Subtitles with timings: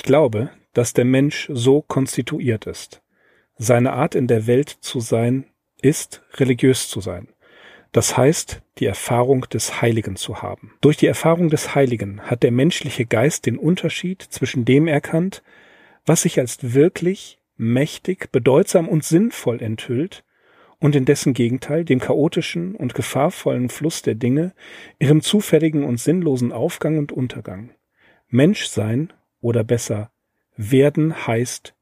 [0.00, 3.02] Ich glaube, dass der Mensch so konstituiert ist.
[3.58, 5.44] Seine Art in der Welt zu sein
[5.82, 7.28] ist, religiös zu sein.
[7.92, 10.72] Das heißt, die Erfahrung des Heiligen zu haben.
[10.80, 15.42] Durch die Erfahrung des Heiligen hat der menschliche Geist den Unterschied zwischen dem erkannt,
[16.06, 20.24] was sich als wirklich, mächtig, bedeutsam und sinnvoll enthüllt,
[20.78, 24.54] und in dessen Gegenteil, dem chaotischen und gefahrvollen Fluss der Dinge,
[24.98, 27.74] ihrem zufälligen und sinnlosen Aufgang und Untergang.
[28.30, 30.10] Menschsein oder besser
[30.56, 31.74] werden heißt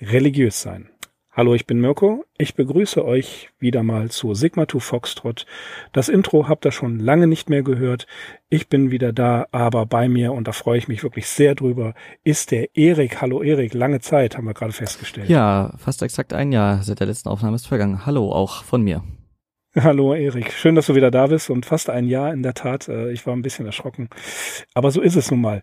[0.00, 0.90] religiös sein.
[1.36, 2.24] Hallo, ich bin Mirko.
[2.38, 5.44] Ich begrüße euch wieder mal zu Sigma 2 Foxtrot.
[5.92, 8.06] Das Intro habt ihr schon lange nicht mehr gehört.
[8.48, 11.92] Ich bin wieder da, aber bei mir, und da freue ich mich wirklich sehr drüber,
[12.24, 13.20] ist der Erik.
[13.20, 15.28] Hallo Erik, lange Zeit, haben wir gerade festgestellt.
[15.28, 18.06] Ja, fast exakt ein Jahr seit der letzten Aufnahme ist vergangen.
[18.06, 19.02] Hallo, auch von mir.
[19.82, 22.88] Hallo Erik, schön, dass du wieder da bist und fast ein Jahr in der Tat.
[22.88, 24.08] Äh, ich war ein bisschen erschrocken,
[24.72, 25.60] aber so ist es nun mal.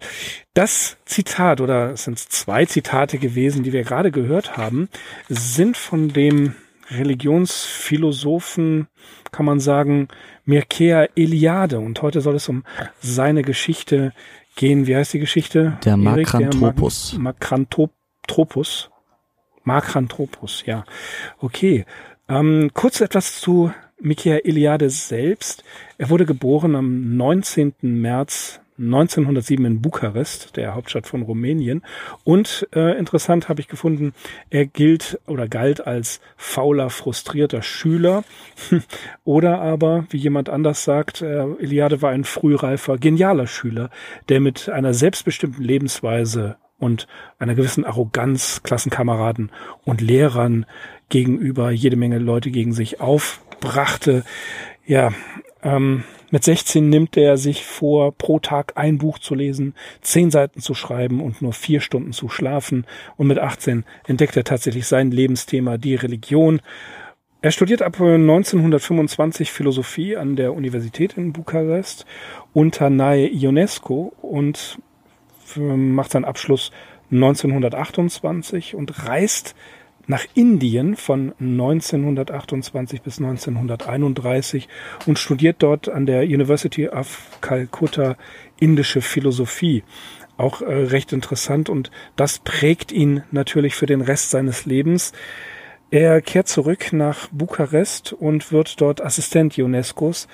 [0.53, 4.87] Das Zitat oder es sind zwei Zitate gewesen, die wir gerade gehört haben,
[5.29, 6.53] sind von dem
[6.91, 8.87] Religionsphilosophen,
[9.31, 10.09] kann man sagen,
[10.45, 11.79] Mircea Eliade.
[11.79, 12.63] Und heute soll es um
[12.99, 14.13] seine Geschichte
[14.55, 14.85] gehen.
[14.85, 15.79] Wie heißt die Geschichte?
[15.85, 17.17] Der Makranthropus.
[17.17, 18.91] Makranthropus.
[19.63, 20.83] Makranthropus, ja.
[21.39, 21.85] Okay.
[22.29, 23.73] Ähm, kurz etwas zu
[24.03, 25.63] Mikia Eliade selbst.
[25.97, 27.73] Er wurde geboren am 19.
[27.81, 31.83] März 1907 in Bukarest, der Hauptstadt von Rumänien.
[32.25, 34.13] Und äh, interessant habe ich gefunden,
[34.49, 38.25] er gilt oder galt als fauler, frustrierter Schüler.
[39.23, 43.89] oder aber, wie jemand anders sagt, äh, Eliade war ein frühreifer, genialer Schüler,
[44.27, 47.07] der mit einer selbstbestimmten Lebensweise und
[47.39, 49.51] einer gewissen Arroganz Klassenkameraden
[49.85, 50.65] und Lehrern
[51.07, 54.23] gegenüber jede Menge Leute gegen sich auf brachte.
[54.85, 55.13] Ja,
[55.63, 60.59] ähm, mit 16 nimmt er sich vor, pro Tag ein Buch zu lesen, zehn Seiten
[60.59, 62.85] zu schreiben und nur vier Stunden zu schlafen.
[63.15, 66.61] Und mit 18 entdeckt er tatsächlich sein Lebensthema, die Religion.
[67.41, 72.05] Er studiert ab 1925 Philosophie an der Universität in Bukarest
[72.51, 74.79] unter Nae Ionesco und
[75.55, 76.71] macht seinen Abschluss
[77.11, 79.55] 1928 und reist
[80.07, 84.67] nach Indien von 1928 bis 1931
[85.05, 88.17] und studiert dort an der University of Calcutta
[88.59, 89.83] indische Philosophie.
[90.35, 95.13] Auch äh, recht interessant und das prägt ihn natürlich für den Rest seines Lebens.
[95.91, 100.27] Er kehrt zurück nach Bukarest und wird dort Assistent UNESCOs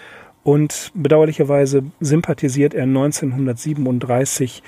[0.44, 4.64] und bedauerlicherweise sympathisiert er 1937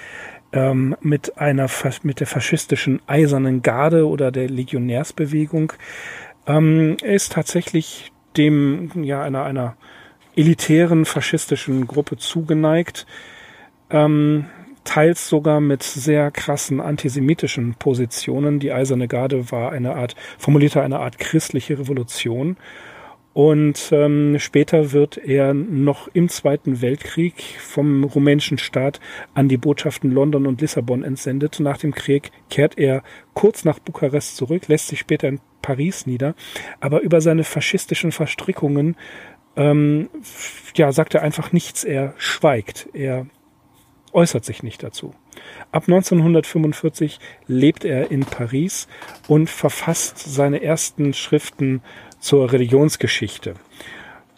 [0.53, 1.69] ähm, mit einer
[2.03, 5.73] mit der faschistischen Eisernen Garde oder der Legionärsbewegung.
[6.47, 9.75] Ähm, ist tatsächlich dem ja einer einer
[10.35, 13.05] elitären faschistischen Gruppe zugeneigt,
[13.89, 14.45] ähm,
[14.83, 18.59] teils sogar mit sehr krassen antisemitischen Positionen.
[18.59, 22.57] Die Eiserne Garde war eine Art formulierte eine Art christliche Revolution
[23.33, 28.99] und ähm, später wird er noch im Zweiten Weltkrieg vom rumänischen Staat
[29.33, 31.59] an die Botschaften London und Lissabon entsendet.
[31.61, 33.03] Nach dem Krieg kehrt er
[33.33, 36.35] kurz nach Bukarest zurück, lässt sich später in Paris nieder,
[36.81, 38.97] aber über seine faschistischen Verstrickungen
[39.55, 40.09] ähm,
[40.75, 41.83] ja, sagt er einfach nichts.
[41.83, 42.89] Er schweigt.
[42.93, 43.27] Er
[44.13, 45.13] äußert sich nicht dazu.
[45.71, 48.87] Ab 1945 lebt er in Paris
[49.27, 51.81] und verfasst seine ersten Schriften
[52.21, 53.55] zur Religionsgeschichte.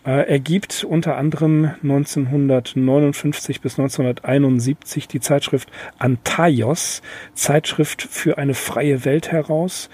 [0.06, 7.04] Äh, er gibt unter anderem 1959 bis 1971 die Zeitschrift Antaios,
[7.36, 9.92] Zeitschrift für eine freie Welt heraus.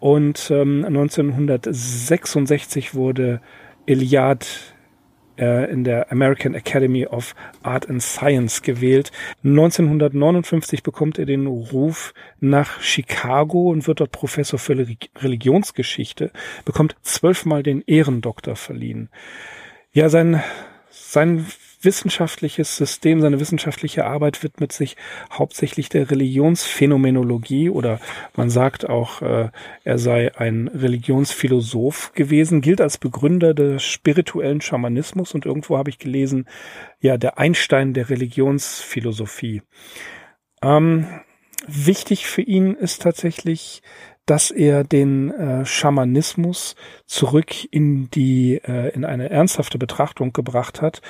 [0.00, 3.40] Und ähm, 1966 wurde
[3.86, 4.73] Eliad
[5.38, 9.12] äh, in der American Academy of Art and Science gewählt.
[9.42, 14.76] 1959 bekommt er den Ruf nach Chicago und wird dort Professor für
[15.16, 16.30] Religionsgeschichte,
[16.64, 19.08] bekommt zwölfmal den Ehrendoktor verliehen.
[19.92, 20.42] Ja, sein,
[20.90, 21.46] sein
[21.84, 24.96] wissenschaftliches System, seine wissenschaftliche Arbeit widmet sich
[25.32, 28.00] hauptsächlich der Religionsphänomenologie oder
[28.36, 29.50] man sagt auch, äh,
[29.84, 35.98] er sei ein Religionsphilosoph gewesen, gilt als Begründer des spirituellen Schamanismus und irgendwo habe ich
[35.98, 36.46] gelesen,
[37.00, 39.62] ja, der Einstein der Religionsphilosophie.
[40.62, 41.06] Ähm,
[41.66, 43.82] wichtig für ihn ist tatsächlich
[44.26, 46.76] dass er den äh, Schamanismus
[47.06, 51.02] zurück in die äh, in eine ernsthafte Betrachtung gebracht hat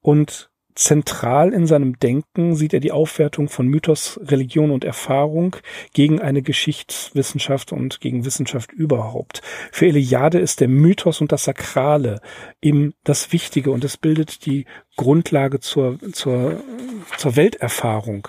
[0.00, 5.56] und zentral in seinem Denken sieht er die Aufwertung von Mythos, Religion und Erfahrung
[5.92, 9.42] gegen eine Geschichtswissenschaft und gegen Wissenschaft überhaupt.
[9.72, 12.20] Für Eliade ist der Mythos und das Sakrale
[12.62, 14.64] eben das Wichtige und es bildet die
[14.96, 16.62] Grundlage zur, zur,
[17.18, 18.28] zur Welterfahrung.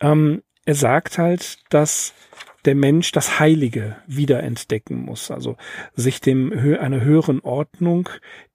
[0.00, 2.14] Ähm, er sagt halt, dass
[2.64, 5.56] der Mensch das Heilige wiederentdecken muss, also
[5.94, 8.08] sich dem einer höheren Ordnung,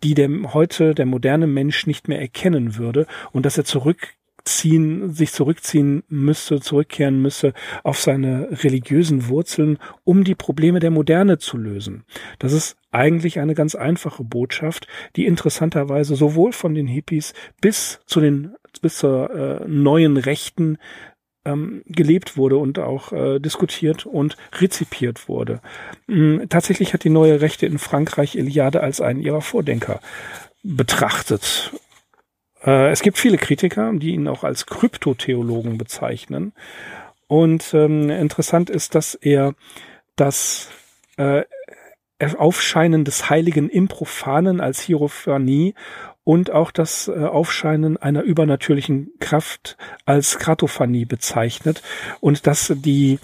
[0.04, 5.32] die dem heute der moderne Mensch nicht mehr erkennen würde und dass er zurückziehen, sich
[5.32, 7.54] zurückziehen müsste, zurückkehren müsse
[7.84, 12.04] auf seine religiösen Wurzeln, um die Probleme der Moderne zu lösen.
[12.40, 18.20] Das ist eigentlich eine ganz einfache Botschaft, die interessanterweise sowohl von den Hippies bis zu
[18.20, 20.78] den bis zur äh, neuen Rechten
[21.46, 25.62] ähm, gelebt wurde und auch äh, diskutiert und rezipiert wurde.
[26.08, 30.00] Ähm, tatsächlich hat die neue Rechte in Frankreich Iliade als einen ihrer Vordenker
[30.64, 31.72] betrachtet.
[32.64, 36.54] Äh, es gibt viele Kritiker, die ihn auch als Kryptotheologen bezeichnen.
[37.28, 39.56] Und ähm, interessant ist, dass er
[40.16, 40.70] das
[41.18, 41.44] äh,
[42.38, 45.74] Aufscheinen des Heiligen im Profanen als Hierophanie
[46.24, 51.82] und auch das äh, Aufscheinen einer übernatürlichen Kraft als Kratophanie bezeichnet
[52.20, 53.20] und dass die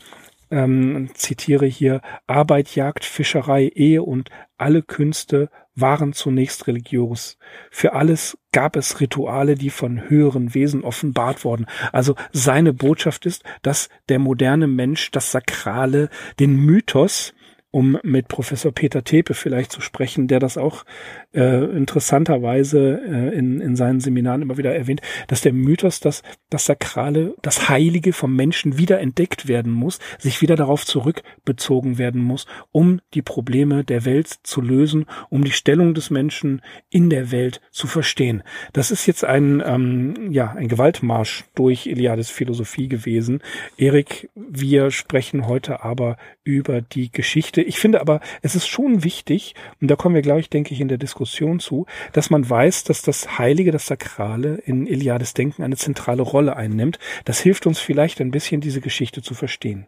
[0.52, 7.38] ähm, zitiere hier, Arbeit, Jagd, Fischerei, Ehe und alle Künste waren zunächst religiös.
[7.72, 11.68] Für alles gab es Rituale, die von höheren Wesen offenbart wurden.
[11.92, 16.10] Also seine Botschaft ist, dass der moderne Mensch das Sakrale,
[16.40, 17.34] den Mythos,
[17.72, 20.86] um mit Professor Peter Tepe vielleicht zu sprechen, der das auch
[21.34, 26.66] äh, interessanterweise äh, in, in seinen Seminaren immer wieder erwähnt, dass der Mythos, dass das
[26.66, 32.48] Sakrale, das Heilige vom Menschen wieder entdeckt werden muss, sich wieder darauf zurückbezogen werden muss,
[32.72, 37.62] um die Probleme der Welt zu lösen, um die Stellung des Menschen in der Welt
[37.70, 38.42] zu verstehen.
[38.74, 43.42] Das ist jetzt ein, ähm, ja, ein Gewaltmarsch durch Iliades Philosophie gewesen.
[43.78, 47.62] Erik, wir sprechen heute aber über die Geschichte.
[47.62, 50.88] Ich finde aber, es ist schon wichtig, und da kommen wir gleich, denke ich, in
[50.88, 55.64] der Diskussion Diskussion zu, dass man weiß, dass das Heilige, das Sakrale in Iliades Denken
[55.64, 56.98] eine zentrale Rolle einnimmt.
[57.26, 59.88] Das hilft uns vielleicht ein bisschen, diese Geschichte zu verstehen.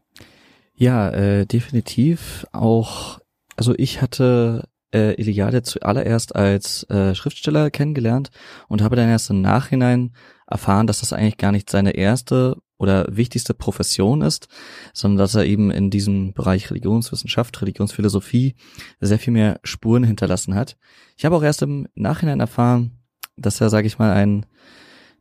[0.75, 2.45] Ja, äh, definitiv.
[2.51, 3.19] Auch,
[3.55, 8.29] also ich hatte äh, Iliade zuallererst als äh, Schriftsteller kennengelernt
[8.67, 10.13] und habe dann erst im Nachhinein
[10.47, 14.47] erfahren, dass das eigentlich gar nicht seine erste oder wichtigste Profession ist,
[14.93, 18.55] sondern dass er eben in diesem Bereich Religionswissenschaft, Religionsphilosophie
[18.99, 20.77] sehr viel mehr Spuren hinterlassen hat.
[21.15, 22.99] Ich habe auch erst im Nachhinein erfahren,
[23.37, 24.45] dass er, sage ich mal, ein,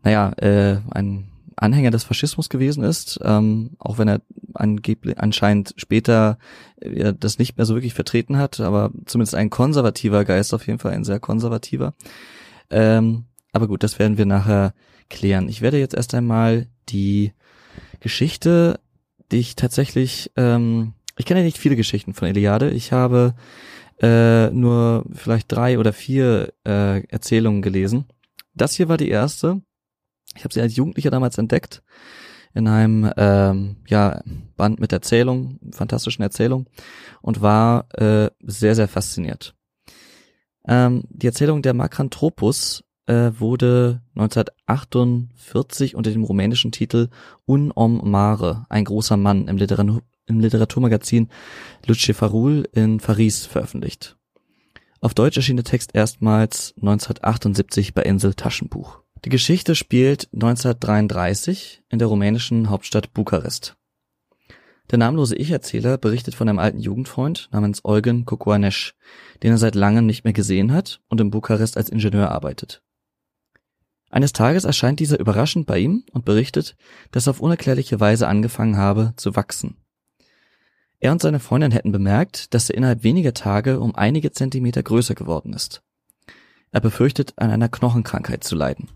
[0.03, 1.30] naja, äh, ein
[1.61, 4.23] Anhänger des Faschismus gewesen ist, ähm, auch wenn er
[4.55, 6.39] angeblich anscheinend später
[6.81, 10.79] äh, das nicht mehr so wirklich vertreten hat, aber zumindest ein konservativer Geist auf jeden
[10.79, 11.95] Fall, ein sehr konservativer.
[12.71, 14.75] Ähm, aber gut, das werden wir nachher
[15.09, 15.49] klären.
[15.49, 17.33] Ich werde jetzt erst einmal die
[18.01, 18.81] Geschichte,
[19.31, 22.71] die ich tatsächlich, ähm, ich kenne nicht viele Geschichten von Iliade.
[22.71, 23.35] Ich habe
[24.01, 28.07] äh, nur vielleicht drei oder vier äh, Erzählungen gelesen.
[28.55, 29.61] Das hier war die erste.
[30.37, 31.83] Ich habe sie als Jugendlicher damals entdeckt
[32.55, 34.23] in einem ähm, ja,
[34.57, 36.67] Band mit Erzählung, fantastischen Erzählung
[37.23, 39.55] und war äh, sehr, sehr fasziniert.
[40.67, 47.09] Ähm, die Erzählung der Makranthropus äh, wurde 1948 unter dem rumänischen Titel
[47.47, 51.29] Un om mare, ein großer Mann im, Literatur im Literaturmagazin
[51.87, 54.17] Lucefarul in Paris veröffentlicht.
[55.01, 59.00] Auf Deutsch erschien der Text erstmals 1978 bei Insel Taschenbuch.
[59.27, 63.77] Die Geschichte spielt 1933 in der rumänischen Hauptstadt Bukarest.
[64.91, 68.95] Der namenlose Ich-Erzähler berichtet von einem alten Jugendfreund namens Eugen Kokoanesch,
[69.43, 72.83] den er seit langem nicht mehr gesehen hat und in Bukarest als Ingenieur arbeitet.
[74.09, 76.75] Eines Tages erscheint dieser überraschend bei ihm und berichtet,
[77.13, 79.77] dass er auf unerklärliche Weise angefangen habe zu wachsen.
[80.99, 85.15] Er und seine Freundin hätten bemerkt, dass er innerhalb weniger Tage um einige Zentimeter größer
[85.15, 85.83] geworden ist.
[86.73, 88.89] Er befürchtet, an einer Knochenkrankheit zu leiden.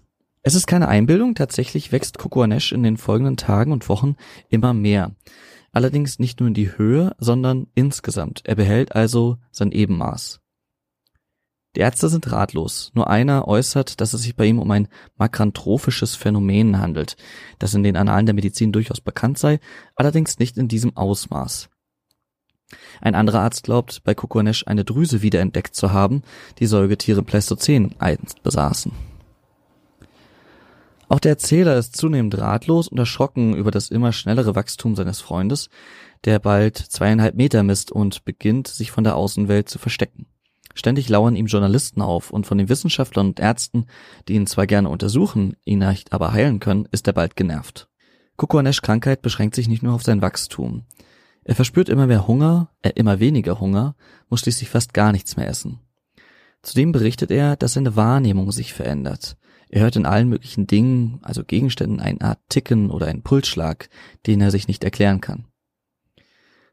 [0.47, 4.15] Es ist keine Einbildung, tatsächlich wächst Kokoanesh in den folgenden Tagen und Wochen
[4.51, 5.17] immer mehr.
[5.73, 8.43] Allerdings nicht nur in die Höhe, sondern insgesamt.
[8.45, 10.41] Er behält also sein Ebenmaß.
[11.75, 12.93] Die Ärzte sind ratlos.
[12.95, 17.17] Nur einer äußert, dass es sich bei ihm um ein makranthrophisches Phänomen handelt,
[17.59, 19.61] das in den Annalen der Medizin durchaus bekannt sei,
[19.97, 21.71] allerdings nicht in diesem Ausmaß.
[23.01, 26.23] Ein anderer Arzt glaubt, bei Kokonesh eine Drüse wiederentdeckt zu haben,
[26.59, 28.93] die Säugetiere Pleistozän einst besaßen.
[31.09, 35.69] Auch der Erzähler ist zunehmend ratlos und erschrocken über das immer schnellere Wachstum seines Freundes,
[36.25, 40.27] der bald zweieinhalb Meter misst und beginnt, sich von der Außenwelt zu verstecken.
[40.75, 43.87] Ständig lauern ihm Journalisten auf und von den Wissenschaftlern und Ärzten,
[44.29, 47.89] die ihn zwar gerne untersuchen, ihn nicht aber heilen können, ist er bald genervt.
[48.37, 50.83] Kukuanesh Krankheit beschränkt sich nicht nur auf sein Wachstum.
[51.45, 53.95] Er verspürt immer mehr Hunger, er äh, immer weniger Hunger,
[54.29, 55.79] muss schließlich fast gar nichts mehr essen.
[56.63, 59.37] Zudem berichtet er, dass seine Wahrnehmung sich verändert.
[59.69, 63.89] Er hört in allen möglichen Dingen, also Gegenständen, eine Art Ticken oder einen Pulsschlag,
[64.27, 65.47] den er sich nicht erklären kann.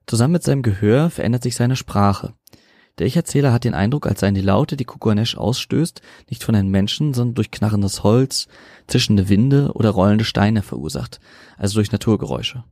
[0.07, 2.33] Zusammen mit seinem Gehör verändert sich seine Sprache.
[2.97, 6.69] Der Ich-Erzähler hat den Eindruck, als seien die Laute, die Kukuanesh ausstößt, nicht von einem
[6.69, 8.47] Menschen, sondern durch knarrendes Holz,
[8.87, 11.19] zischende Winde oder rollende Steine verursacht,
[11.57, 12.63] also durch Naturgeräusche.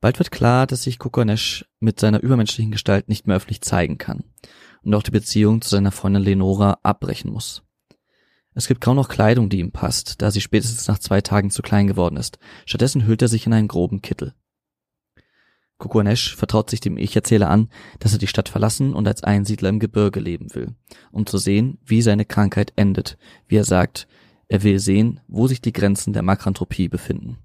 [0.00, 4.24] Bald wird klar, dass sich Kukuanesh mit seiner übermenschlichen Gestalt nicht mehr öffentlich zeigen kann
[4.82, 7.62] und auch die Beziehung zu seiner Freundin Lenora abbrechen muss.
[8.56, 11.60] Es gibt kaum noch Kleidung, die ihm passt, da sie spätestens nach zwei Tagen zu
[11.60, 12.38] klein geworden ist.
[12.64, 14.32] Stattdessen hüllt er sich in einen groben Kittel.
[15.76, 19.78] Kukuanesh vertraut sich dem Ich-Erzähler an, dass er die Stadt verlassen und als Einsiedler im
[19.78, 20.74] Gebirge leben will,
[21.12, 23.18] um zu sehen, wie seine Krankheit endet.
[23.46, 24.08] Wie er sagt,
[24.48, 27.36] er will sehen, wo sich die Grenzen der Makranthropie befinden.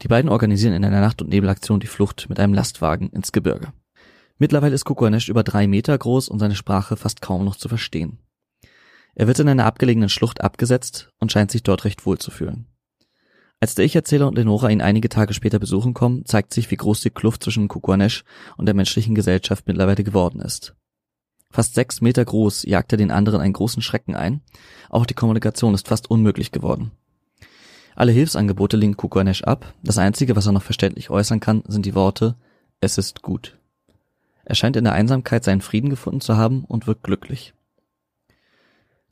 [0.00, 3.74] Die beiden organisieren in einer Nacht- und Nebelaktion die Flucht mit einem Lastwagen ins Gebirge.
[4.38, 8.18] Mittlerweile ist Kukuanesh über drei Meter groß und seine Sprache fast kaum noch zu verstehen.
[9.18, 12.66] Er wird in einer abgelegenen Schlucht abgesetzt und scheint sich dort recht wohl zu fühlen.
[13.58, 17.00] Als der Ich-Erzähler und Lenora ihn einige Tage später besuchen kommen, zeigt sich, wie groß
[17.00, 18.22] die Kluft zwischen Kukuanesh
[18.56, 20.76] und der menschlichen Gesellschaft mittlerweile geworden ist.
[21.50, 24.40] Fast sechs Meter groß jagt er den anderen einen großen Schrecken ein.
[24.88, 26.92] Auch die Kommunikation ist fast unmöglich geworden.
[27.96, 29.74] Alle Hilfsangebote lehnt Kukuanesh ab.
[29.82, 32.36] Das Einzige, was er noch verständlich äußern kann, sind die Worte
[32.80, 33.58] Es ist gut.
[34.44, 37.52] Er scheint in der Einsamkeit seinen Frieden gefunden zu haben und wirkt glücklich.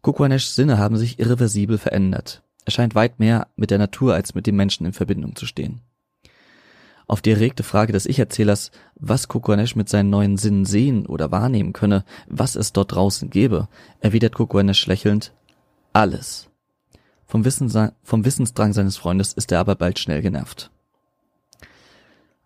[0.06, 2.44] Kukuaneshs Sinne haben sich irreversibel verändert.
[2.64, 5.80] Er scheint weit mehr mit der Natur als mit dem Menschen in Verbindung zu stehen.
[7.08, 11.72] Auf die erregte Frage des Ich-Erzählers, was Kukuanesh mit seinen neuen Sinnen sehen oder wahrnehmen
[11.72, 13.66] könne, was es dort draußen gebe,
[13.98, 15.32] erwidert Kukuanesh lächelnd,
[15.92, 16.50] alles.
[17.26, 17.68] Vom, Wissen,
[18.04, 20.70] vom Wissensdrang seines Freundes ist er aber bald schnell genervt.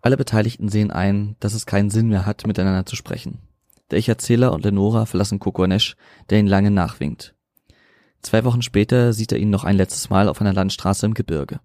[0.01, 3.37] Alle Beteiligten sehen ein, dass es keinen Sinn mehr hat, miteinander zu sprechen.
[3.91, 5.97] Der Ich-Erzähler und Lenora verlassen Kukuanesh,
[6.31, 7.35] der ihn lange nachwinkt.
[8.23, 11.61] Zwei Wochen später sieht er ihn noch ein letztes Mal auf einer Landstraße im Gebirge.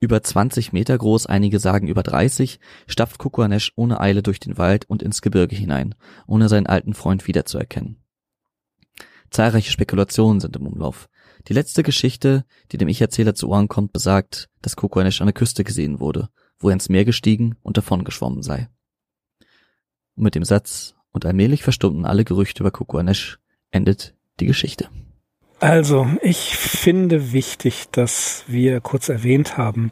[0.00, 4.88] Über 20 Meter groß, einige sagen über 30, stapft Kukuanesh ohne Eile durch den Wald
[4.88, 5.94] und ins Gebirge hinein,
[6.26, 7.96] ohne seinen alten Freund wiederzuerkennen.
[9.30, 11.08] Zahlreiche Spekulationen sind im Umlauf.
[11.48, 15.64] Die letzte Geschichte, die dem Ich-Erzähler zu Ohren kommt, besagt, dass Kukuanesh an der Küste
[15.64, 16.28] gesehen wurde,
[16.58, 18.68] wo er ins Meer gestiegen und davongeschwommen sei.
[20.14, 23.38] Und mit dem Satz, und allmählich verstummten alle Gerüchte über Kukuanesh,
[23.70, 24.88] endet die Geschichte.
[25.60, 29.90] Also, ich finde wichtig, dass wir kurz erwähnt haben,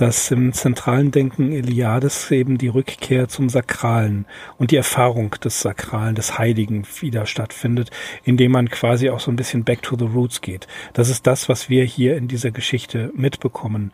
[0.00, 4.26] dass im zentralen Denken Eliades eben die Rückkehr zum Sakralen
[4.56, 7.90] und die Erfahrung des Sakralen, des Heiligen wieder stattfindet,
[8.22, 10.68] indem man quasi auch so ein bisschen back to the roots geht.
[10.92, 13.92] Das ist das, was wir hier in dieser Geschichte mitbekommen.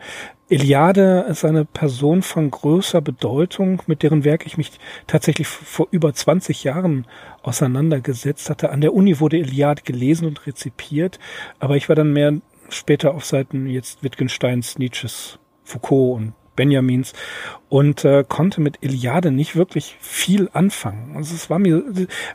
[0.51, 4.73] Eliade ist eine Person von größer Bedeutung, mit deren Werk ich mich
[5.07, 7.07] tatsächlich vor über 20 Jahren
[7.43, 8.69] auseinandergesetzt hatte.
[8.71, 11.19] An der Uni wurde Eliade gelesen und rezipiert,
[11.61, 12.35] aber ich war dann mehr
[12.69, 17.13] später auf Seiten jetzt Wittgensteins, Nietzsches, Foucault und Benjamins
[17.69, 21.17] und äh, konnte mit Eliade nicht wirklich viel anfangen.
[21.17, 21.83] Also es war mir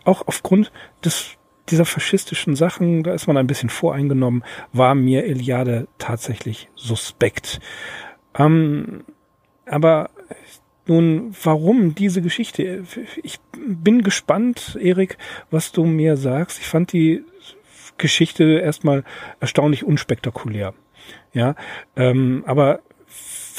[0.03, 0.71] auch aufgrund
[1.03, 1.37] des
[1.69, 4.43] dieser faschistischen Sachen, da ist man ein bisschen voreingenommen,
[4.73, 7.59] war mir Eliade tatsächlich suspekt.
[8.37, 9.03] Ähm,
[9.67, 10.09] aber
[10.87, 12.83] nun, warum diese Geschichte?
[13.21, 15.17] Ich bin gespannt, Erik,
[15.51, 16.59] was du mir sagst.
[16.59, 17.23] Ich fand die
[17.99, 19.03] Geschichte erstmal
[19.39, 20.73] erstaunlich unspektakulär.
[21.33, 21.55] Ja,
[21.95, 22.79] ähm, aber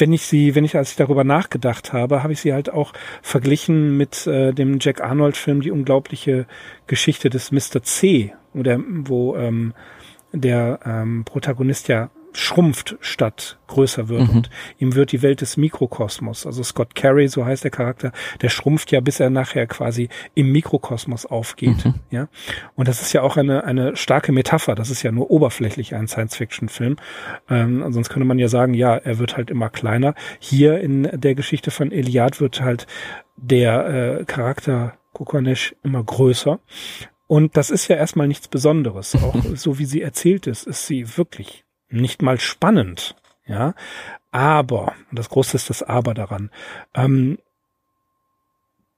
[0.00, 2.92] wenn ich sie, wenn ich, als ich darüber nachgedacht habe, habe ich sie halt auch
[3.22, 6.46] verglichen mit äh, dem Jack Arnold-Film Die unglaubliche
[6.86, 7.82] Geschichte des Mr.
[7.82, 9.74] C, oder wo ähm,
[10.32, 14.36] der ähm, Protagonist ja schrumpft statt größer wird mhm.
[14.36, 18.48] und ihm wird die Welt des Mikrokosmos, also Scott Carey, so heißt der Charakter, der
[18.48, 21.94] schrumpft ja, bis er nachher quasi im Mikrokosmos aufgeht, mhm.
[22.10, 22.28] ja.
[22.74, 26.08] Und das ist ja auch eine, eine starke Metapher, das ist ja nur oberflächlich ein
[26.08, 26.96] Science-Fiction-Film,
[27.48, 30.14] ähm, sonst könnte man ja sagen, ja, er wird halt immer kleiner.
[30.38, 32.86] Hier in der Geschichte von Eliad wird halt
[33.36, 36.60] der äh, Charakter Kukanesh immer größer.
[37.26, 39.14] Und das ist ja erstmal nichts Besonderes.
[39.14, 43.16] Auch so wie sie erzählt ist, ist sie wirklich nicht mal spannend,
[43.46, 43.74] ja.
[44.32, 46.50] Aber, und das Große ist das Aber daran,
[46.94, 47.38] ähm,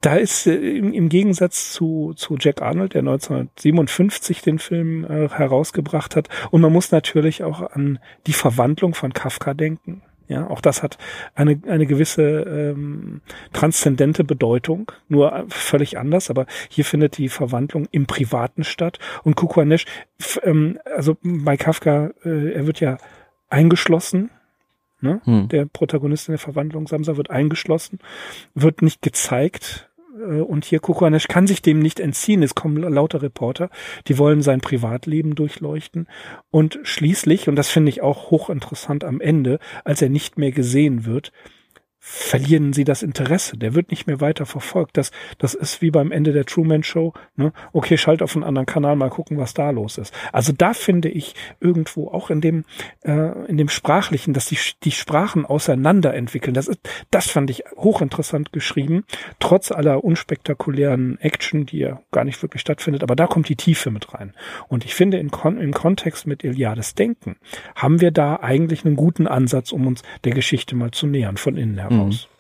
[0.03, 5.29] da ist äh, im, im, Gegensatz zu, zu Jack Arnold, der 1957 den Film äh,
[5.29, 9.92] herausgebracht hat, und man muss natürlich auch an die Verwandlung von Kafka denken.
[10.33, 10.97] Ja, auch das hat
[11.35, 13.21] eine, eine gewisse ähm,
[13.53, 18.99] transzendente Bedeutung, nur völlig anders, aber hier findet die Verwandlung im Privaten statt.
[19.25, 19.85] Und Kukuanesh,
[20.43, 22.97] ähm, also bei Kafka, äh, er wird ja
[23.51, 24.31] eingeschlossen,
[25.03, 25.21] ne?
[25.25, 25.49] Hm.
[25.49, 27.99] der Protagonist in der Verwandlung, Samsa wird eingeschlossen,
[28.55, 29.91] wird nicht gezeigt,
[30.23, 32.43] und hier Kukuanesh kann sich dem nicht entziehen.
[32.43, 33.71] Es kommen lauter Reporter,
[34.09, 36.07] die wollen sein Privatleben durchleuchten.
[36.51, 41.05] Und schließlich, und das finde ich auch hochinteressant am Ende, als er nicht mehr gesehen
[41.05, 41.33] wird,
[42.05, 43.57] verlieren sie das Interesse.
[43.57, 44.97] Der wird nicht mehr weiter verfolgt.
[44.97, 47.13] Das, das ist wie beim Ende der Truman Show.
[47.37, 47.53] Ne?
[47.73, 50.13] Okay, schalt auf einen anderen Kanal, mal gucken, was da los ist.
[50.33, 52.65] Also da finde ich irgendwo auch in dem,
[53.03, 56.55] äh, in dem Sprachlichen, dass die, die Sprachen auseinander entwickeln.
[56.55, 56.81] Das ist,
[57.13, 59.05] das fand ich hochinteressant geschrieben,
[59.39, 63.05] trotz aller unspektakulären Action, die ja gar nicht wirklich stattfindet.
[63.05, 64.35] Aber da kommt die Tiefe mit rein.
[64.67, 67.37] Und ich finde, in Kon im Kontext mit Iliades Denken
[67.77, 71.57] haben wir da eigentlich einen guten Ansatz, um uns der Geschichte mal zu nähern, von
[71.57, 72.29] innen her heraus.
[72.29, 72.33] Mhm.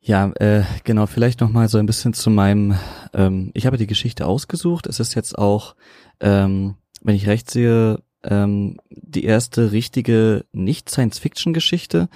[0.00, 2.78] Ja, äh, genau, vielleicht noch mal so ein bisschen zu meinem,
[3.12, 4.86] ähm, ich habe die Geschichte ausgesucht.
[4.86, 5.76] Es ist jetzt auch,
[6.20, 12.08] ähm, wenn ich recht sehe, ähm, die erste richtige Nicht-Science-Fiction-Geschichte,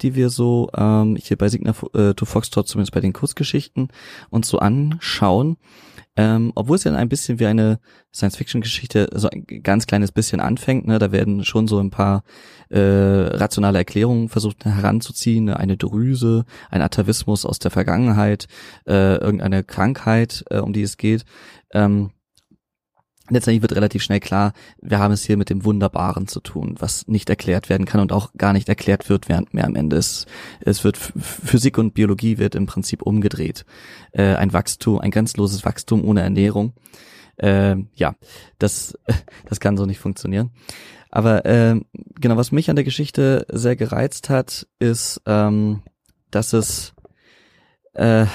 [0.00, 3.88] die wir so ähm, hier bei Signa äh, to Foxtrot, zumindest bei den Kurzgeschichten,
[4.30, 5.56] uns so anschauen.
[6.16, 7.78] Ähm, obwohl es ja ein bisschen wie eine
[8.12, 12.24] Science-Fiction-Geschichte so ein ganz kleines bisschen anfängt, ne, da werden schon so ein paar
[12.68, 18.48] äh, rationale Erklärungen versucht heranzuziehen, ne, eine Drüse, ein Atavismus aus der Vergangenheit,
[18.86, 21.24] äh, irgendeine Krankheit, äh, um die es geht.
[21.72, 22.10] Ähm,
[23.30, 27.06] letztendlich wird relativ schnell klar, wir haben es hier mit dem Wunderbaren zu tun, was
[27.08, 30.26] nicht erklärt werden kann und auch gar nicht erklärt wird, während mehr am Ende ist.
[30.60, 33.64] Es wird Physik und Biologie wird im Prinzip umgedreht.
[34.12, 36.74] Äh, ein Wachstum, ein grenzenloses Wachstum ohne Ernährung.
[37.36, 38.14] Äh, ja,
[38.58, 38.98] das,
[39.48, 40.50] das kann so nicht funktionieren.
[41.10, 41.80] Aber äh,
[42.20, 45.82] genau, was mich an der Geschichte sehr gereizt hat, ist, ähm,
[46.30, 46.94] dass es
[47.94, 48.26] äh,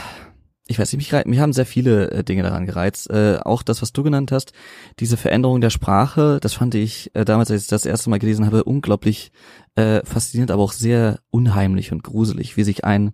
[0.68, 3.10] ich weiß nicht, mich, mich haben sehr viele äh, Dinge daran gereizt.
[3.10, 4.54] Äh, auch das, was du genannt hast,
[5.00, 8.46] diese Veränderung der Sprache, das fand ich äh, damals, als ich das erste Mal gelesen
[8.46, 9.32] habe, unglaublich
[9.76, 13.14] äh, faszinierend, aber auch sehr unheimlich und gruselig, wie sich ein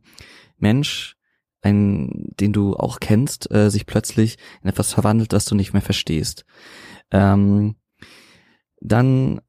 [0.58, 1.18] Mensch,
[1.62, 5.82] ein, den du auch kennst, äh, sich plötzlich in etwas verwandelt, das du nicht mehr
[5.82, 6.46] verstehst.
[7.12, 7.76] Ähm,
[8.80, 9.42] dann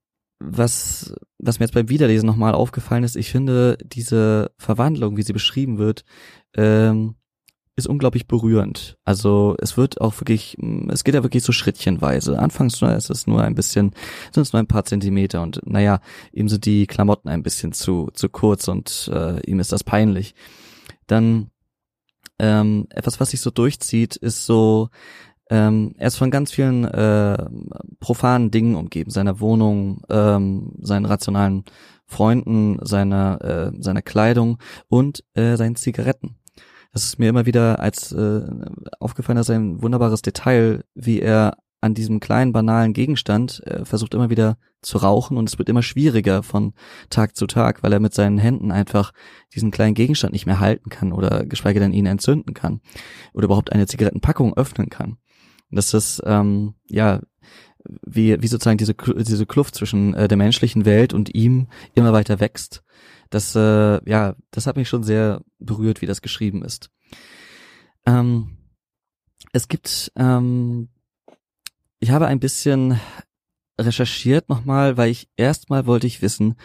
[0.45, 5.33] was, was mir jetzt beim Wiederlesen nochmal aufgefallen ist, ich finde diese Verwandlung, wie sie
[5.33, 6.05] beschrieben wird,
[6.57, 7.15] ähm,
[7.85, 8.97] ist unglaublich berührend.
[9.05, 10.57] Also es wird auch wirklich,
[10.88, 12.38] es geht ja wirklich so schrittchenweise.
[12.38, 13.92] Anfangs ist es nur ein bisschen,
[14.33, 16.01] sind es nur ein paar Zentimeter und naja,
[16.33, 20.35] ihm sind die Klamotten ein bisschen zu, zu kurz und äh, ihm ist das peinlich.
[21.07, 21.51] Dann
[22.38, 24.88] ähm, etwas, was sich so durchzieht, ist so,
[25.51, 27.37] ähm, er ist von ganz vielen äh,
[28.01, 31.64] profanen Dingen umgeben, seiner Wohnung, ähm, seinen rationalen
[32.07, 36.37] Freunden, seiner, äh, seiner Kleidung und äh, seinen Zigaretten
[36.92, 38.42] das ist mir immer wieder als äh,
[39.00, 44.31] aufgefallen, dass ein wunderbares Detail, wie er an diesem kleinen banalen Gegenstand äh, versucht immer
[44.31, 46.74] wieder zu rauchen und es wird immer schwieriger von
[47.11, 49.12] Tag zu Tag, weil er mit seinen Händen einfach
[49.55, 52.81] diesen kleinen Gegenstand nicht mehr halten kann oder geschweige denn ihn entzünden kann
[53.33, 55.16] oder überhaupt eine Zigarettenpackung öffnen kann.
[55.70, 57.20] Das ist ähm, ja
[58.07, 62.38] wie, wie sozusagen diese diese Kluft zwischen äh, der menschlichen Welt und ihm immer weiter
[62.38, 62.85] wächst
[63.35, 66.90] das, äh, ja, das hat mich schon sehr berührt, wie das geschrieben ist.
[68.07, 68.59] Ähm,
[69.53, 70.88] es gibt, ähm,
[71.99, 73.01] ich habe ein bisschen
[73.81, 76.57] recherchiert nochmal, weil ich erstmal wollte ich wissen,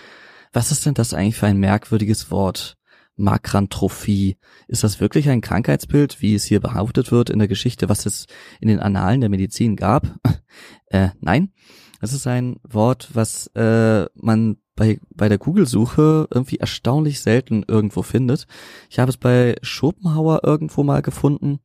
[0.51, 2.77] was ist denn das eigentlich für ein merkwürdiges Wort?
[3.19, 4.38] Makrantrophie.
[4.67, 8.27] Ist das wirklich ein Krankheitsbild, wie es hier behauptet wird in der Geschichte, was es
[8.62, 10.19] in den Annalen der Medizin gab?
[10.88, 11.51] äh, nein.
[11.99, 18.03] Es ist ein Wort, was äh, man bei, bei der Google-Suche irgendwie erstaunlich selten irgendwo
[18.03, 18.47] findet.
[18.89, 21.59] Ich habe es bei Schopenhauer irgendwo mal gefunden.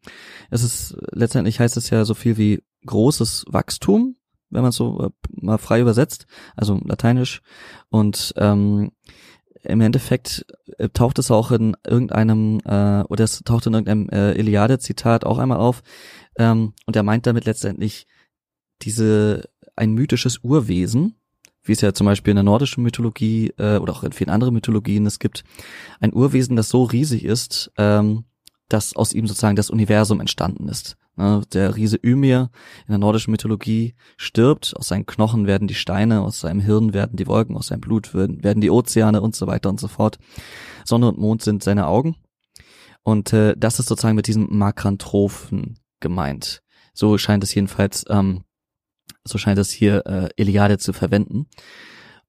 [0.51, 4.17] Es ist, letztendlich heißt es ja so viel wie großes Wachstum,
[4.51, 7.43] wenn man es so äh, mal frei übersetzt, also lateinisch.
[7.91, 8.91] Und ähm,
[9.63, 10.47] im Endeffekt
[10.79, 15.39] äh, taucht es auch in irgendeinem, äh, oder es taucht in irgendeinem äh, Iliade-Zitat auch
[15.39, 15.83] einmal auf.
[16.37, 18.07] Ähm, und er meint damit letztendlich
[18.81, 21.17] diese, ein mythisches Urwesen,
[21.65, 24.55] wie es ja zum Beispiel in der nordischen Mythologie äh, oder auch in vielen anderen
[24.55, 25.45] Mythologien es gibt,
[26.01, 28.25] ein Urwesen, das so riesig ist, ähm,
[28.69, 30.97] dass aus ihm sozusagen das Universum entstanden ist.
[31.17, 32.51] Ne, der Riese Ymir
[32.87, 37.17] in der nordischen Mythologie stirbt, aus seinen Knochen werden die Steine, aus seinem Hirn werden
[37.17, 40.19] die Wolken, aus seinem Blut werden, werden die Ozeane und so weiter und so fort.
[40.87, 42.17] Sonne und Mond sind seine Augen.
[43.03, 46.63] Und äh, das ist sozusagen mit diesem Makranthrophen gemeint.
[46.95, 48.45] So scheint es jedenfalls ähm,
[49.25, 51.47] so scheint es hier äh, Iliade zu verwenden.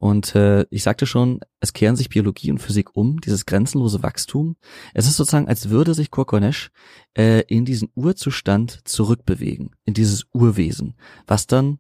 [0.04, 4.58] Und äh, ich sagte schon, es kehren sich Biologie und Physik um, dieses grenzenlose Wachstum.
[4.94, 6.72] Es ist sozusagen, als würde sich Korkonesh
[7.18, 11.80] äh, in diesen Urzustand zurückbewegen, in dieses Urwesen, was dann,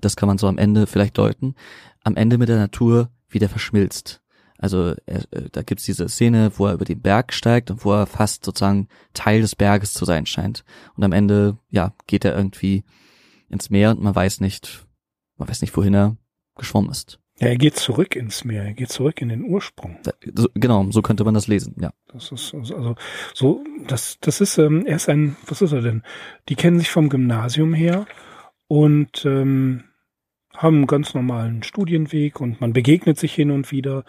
[0.00, 1.56] das kann man so am Ende vielleicht deuten,
[2.04, 4.22] am Ende mit der Natur wieder verschmilzt.
[4.56, 7.92] Also er, äh, da gibt's diese Szene, wo er über den Berg steigt und wo
[7.92, 10.64] er fast sozusagen Teil des Berges zu sein scheint.
[10.96, 12.84] Und am Ende, ja, geht er irgendwie
[13.48, 14.86] ins Meer und man weiß nicht,
[15.36, 16.16] man weiß nicht, wohin er
[16.56, 17.18] geschwommen ist.
[17.40, 19.96] Ja, er geht zurück ins Meer, er geht zurück in den Ursprung.
[20.54, 21.92] Genau, so könnte man das lesen, ja.
[22.12, 22.94] Das ist also, also
[23.32, 26.02] so, das, das ist, ähm, er ist ein, was ist er denn?
[26.48, 28.06] Die kennen sich vom Gymnasium her
[28.66, 29.84] und ähm,
[30.56, 34.04] haben einen ganz normalen Studienweg und man begegnet sich hin und wieder.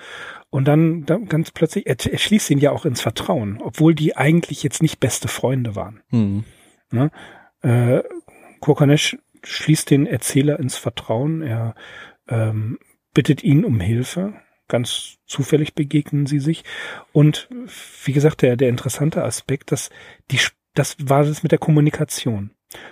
[0.50, 4.18] Und dann, dann ganz plötzlich, er, er schließt ihn ja auch ins Vertrauen, obwohl die
[4.18, 6.02] eigentlich jetzt nicht beste Freunde waren.
[6.10, 6.46] Mhm.
[6.92, 7.12] Ne?
[7.62, 8.02] Äh,
[8.60, 11.42] Kokanesh schließt den Erzähler ins Vertrauen.
[11.42, 11.76] Er
[12.28, 12.80] ähm,
[13.14, 14.34] bittet ihn um Hilfe.
[14.68, 16.64] Ganz zufällig begegnen sie sich.
[17.12, 17.50] Und
[18.04, 19.90] wie gesagt, der, der interessante Aspekt, dass
[20.32, 20.40] die,
[20.76, 22.52] das war das mit der Kommunikation.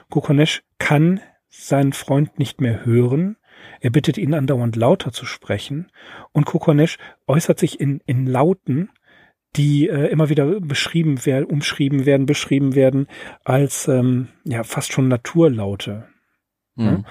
[0.10, 3.38] Kokonesh kann seinen Freund nicht mehr hören.
[3.80, 5.92] Er bittet ihn andauernd lauter zu sprechen.
[6.32, 8.90] Und Kokonesh äußert sich in, in Lauten,
[9.56, 13.08] die äh, immer wieder beschrieben werden, umschrieben werden, beschrieben werden
[13.44, 16.08] als ähm, ja fast schon Naturlaute.
[16.78, 17.06] Mhm.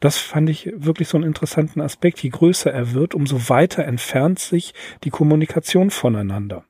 [0.00, 2.22] Das fand ich wirklich so einen interessanten Aspekt.
[2.22, 6.64] Je größer er wird, umso weiter entfernt sich die Kommunikation voneinander.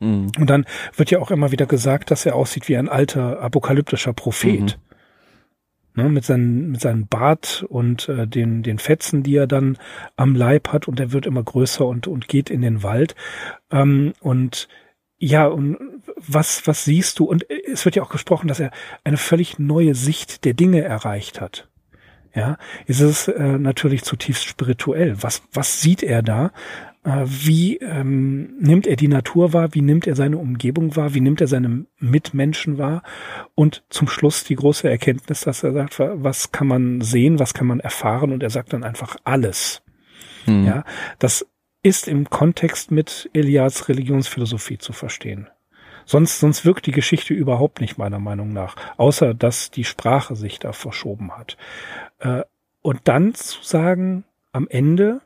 [0.00, 0.32] Mhm.
[0.38, 0.64] Und dann
[0.96, 4.78] wird ja auch immer wieder gesagt, dass er aussieht wie ein alter apokalyptischer Prophet.
[4.78, 6.02] Mhm.
[6.02, 9.78] Ne, mit, seinen, mit seinem Bart und äh, den, den Fetzen, die er dann
[10.16, 13.14] am Leib hat und er wird immer größer und, und geht in den Wald.
[13.70, 14.68] Ähm, und
[15.18, 15.78] ja, und
[16.16, 17.24] was, was siehst du?
[17.24, 18.70] Und es wird ja auch gesprochen, dass er
[19.04, 21.68] eine völlig neue Sicht der Dinge erreicht hat
[22.36, 25.16] ja, ist es äh, natürlich zutiefst spirituell.
[25.22, 26.52] Was, was sieht er da?
[27.02, 29.70] Äh, wie ähm, nimmt er die Natur wahr?
[29.72, 31.14] Wie nimmt er seine Umgebung wahr?
[31.14, 33.02] Wie nimmt er seine Mitmenschen wahr?
[33.54, 37.66] Und zum Schluss die große Erkenntnis, dass er sagt, was kann man sehen, was kann
[37.66, 38.32] man erfahren?
[38.32, 39.82] Und er sagt dann einfach alles.
[40.44, 40.66] Hm.
[40.66, 40.84] Ja,
[41.18, 41.46] das
[41.86, 45.46] ist im Kontext mit Eliads Religionsphilosophie zu verstehen.
[46.04, 50.58] Sonst, sonst wirkt die Geschichte überhaupt nicht meiner Meinung nach, außer dass die Sprache sich
[50.58, 51.56] da verschoben hat.
[52.18, 52.42] Äh,
[52.82, 55.20] und dann zu sagen, am Ende,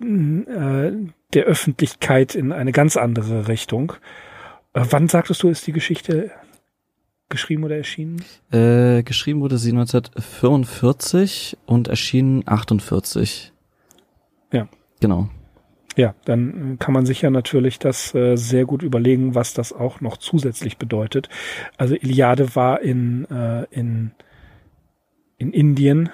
[0.00, 0.92] äh,
[1.32, 3.94] der Öffentlichkeit in eine ganz andere Richtung.
[4.74, 6.30] Äh, wann sagtest du, ist die Geschichte
[7.28, 8.22] geschrieben oder erschienen?
[8.50, 13.52] Äh, geschrieben wurde sie 1945 und erschienen 48.
[14.52, 14.68] Ja.
[15.00, 15.28] Genau.
[15.96, 20.00] Ja, dann kann man sich ja natürlich das äh, sehr gut überlegen, was das auch
[20.00, 21.28] noch zusätzlich bedeutet.
[21.76, 24.12] Also Iliade war in, äh, in,
[25.38, 26.10] in Indien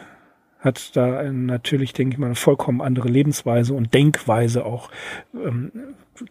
[0.58, 4.90] hat da natürlich, denke ich mal, eine vollkommen andere Lebensweise und Denkweise auch
[5.34, 5.70] ähm,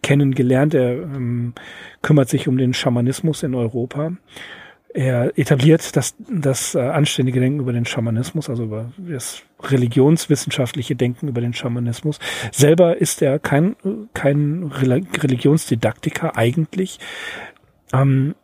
[0.02, 0.74] kennengelernt.
[0.74, 1.54] Er ähm,
[2.02, 4.12] kümmert sich um den Schamanismus in Europa.
[4.98, 11.28] Er etabliert das, das äh, anständige Denken über den Schamanismus, also über das religionswissenschaftliche Denken
[11.28, 12.18] über den Schamanismus.
[12.50, 13.76] Selber ist er kein,
[14.12, 16.98] kein Religionsdidaktiker eigentlich.
[17.92, 18.34] Ähm,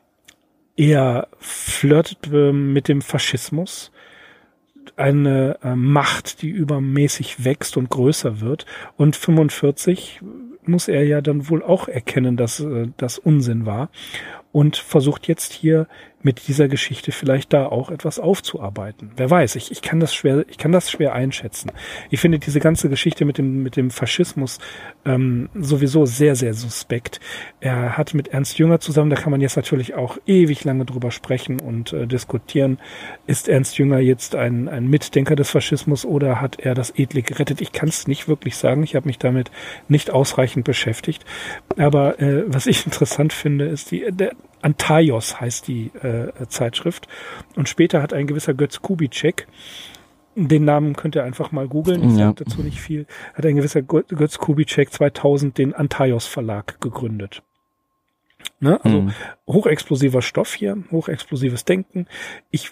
[0.77, 3.91] er flirtet äh, mit dem Faschismus
[4.95, 8.65] eine äh, Macht, die übermäßig wächst und größer wird.
[8.97, 10.21] Und 45
[10.67, 13.91] muss er ja dann wohl auch erkennen, dass äh, das Unsinn war
[14.55, 15.89] und versucht jetzt hier
[16.25, 19.11] mit dieser Geschichte vielleicht da auch etwas aufzuarbeiten.
[19.17, 21.71] Wer weiß, ich, ich kann das schwer, ich kann das schwer einschätzen.
[22.09, 24.59] Ich finde diese ganze Geschichte mit dem, mit dem Faschismus
[25.05, 27.21] ähm, sowieso sehr, sehr suspekt.
[27.61, 31.11] Er hat mit Ernst Jünger zusammen, da kann man jetzt natürlich auch ewig lange drüber
[31.11, 32.79] sprechen und äh, diskutieren.
[33.27, 37.61] Ist Ernst Jünger jetzt ein, ein Mitdenker des Faschismus oder hat er das Edle gerettet?
[37.61, 38.83] Ich kann es nicht wirklich sagen.
[38.83, 39.51] Ich habe mich damit
[39.89, 41.23] nicht ausreichend beschäftigt.
[41.77, 44.33] Aber äh, was ich interessant finde, ist die, der,
[44.63, 47.09] Antaios heißt die äh, Zeitschrift.
[47.57, 49.47] Und später hat ein gewisser Götz Kubitschek,
[50.37, 52.27] den Namen könnt ihr einfach mal googeln, ich ja.
[52.27, 57.43] sage dazu nicht viel, hat ein gewisser Götz Kubitschek 2000 den Antaios Verlag gegründet.
[58.61, 58.83] Ne?
[58.83, 59.13] Also mhm.
[59.47, 62.07] hochexplosiver Stoff hier, hochexplosives Denken.
[62.51, 62.71] Ich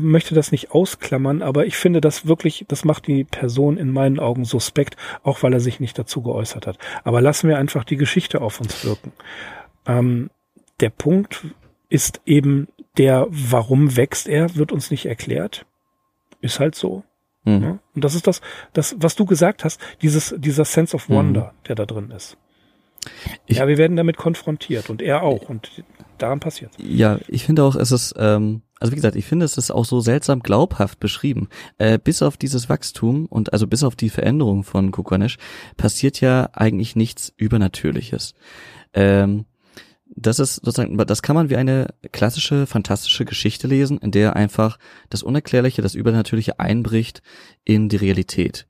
[0.00, 4.18] möchte das nicht ausklammern, aber ich finde das wirklich, das macht die Person in meinen
[4.18, 6.78] Augen suspekt, auch weil er sich nicht dazu geäußert hat.
[7.04, 9.12] Aber lassen wir einfach die Geschichte auf uns wirken.
[9.86, 10.30] Ähm,
[10.80, 11.46] der Punkt
[11.88, 15.66] ist eben der, warum wächst er, wird uns nicht erklärt.
[16.40, 17.04] Ist halt so.
[17.44, 17.62] Mhm.
[17.62, 17.78] Ja?
[17.94, 18.40] Und das ist das,
[18.72, 21.64] das, was du gesagt hast, dieses, dieser Sense of Wonder, mhm.
[21.68, 22.36] der da drin ist.
[23.46, 25.82] Ich, ja, wir werden damit konfrontiert und er auch und
[26.18, 26.72] daran passiert.
[26.78, 29.86] Ja, ich finde auch, es ist, ähm, also wie gesagt, ich finde, es ist auch
[29.86, 31.48] so seltsam glaubhaft beschrieben.
[31.78, 35.38] Äh, bis auf dieses Wachstum und also bis auf die Veränderung von Kukonesh
[35.78, 38.34] passiert ja eigentlich nichts Übernatürliches.
[38.92, 39.46] Ähm,
[40.16, 44.78] das ist sozusagen, das kann man wie eine klassische, fantastische Geschichte lesen, in der einfach
[45.08, 47.22] das Unerklärliche, das Übernatürliche einbricht
[47.64, 48.66] in die Realität.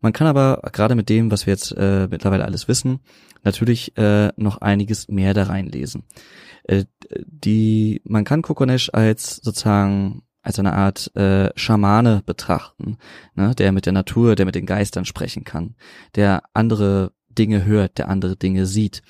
[0.00, 3.00] Man kann aber gerade mit dem, was wir jetzt äh, mittlerweile alles wissen,
[3.42, 6.04] natürlich äh, noch einiges mehr da reinlesen.
[6.64, 6.84] Äh,
[7.26, 12.96] die, man kann Kokonesh als sozusagen als eine Art äh, Schamane betrachten,
[13.34, 15.74] ne, der mit der Natur, der mit den Geistern sprechen kann,
[16.14, 19.02] der andere Dinge hört, der andere Dinge sieht.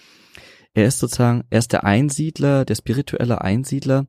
[0.75, 4.07] Er ist sozusagen, er ist der Einsiedler, der spirituelle Einsiedler,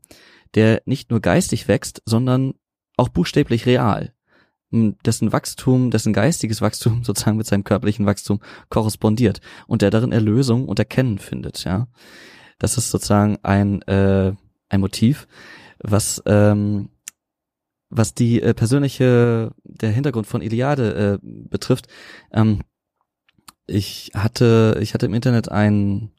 [0.55, 2.53] der nicht nur geistig wächst, sondern
[2.97, 4.13] auch buchstäblich real
[4.71, 10.67] dessen Wachstum, dessen geistiges Wachstum sozusagen mit seinem körperlichen Wachstum korrespondiert und der darin Erlösung
[10.67, 11.87] und Erkennen findet, ja.
[12.57, 14.33] Das ist sozusagen ein, äh,
[14.69, 15.27] ein Motiv,
[15.79, 16.89] was, ähm,
[17.89, 21.87] was die äh, persönliche, der Hintergrund von Iliade äh, betrifft.
[22.31, 22.61] Ähm,
[23.65, 26.11] ich hatte, ich hatte im Internet einen,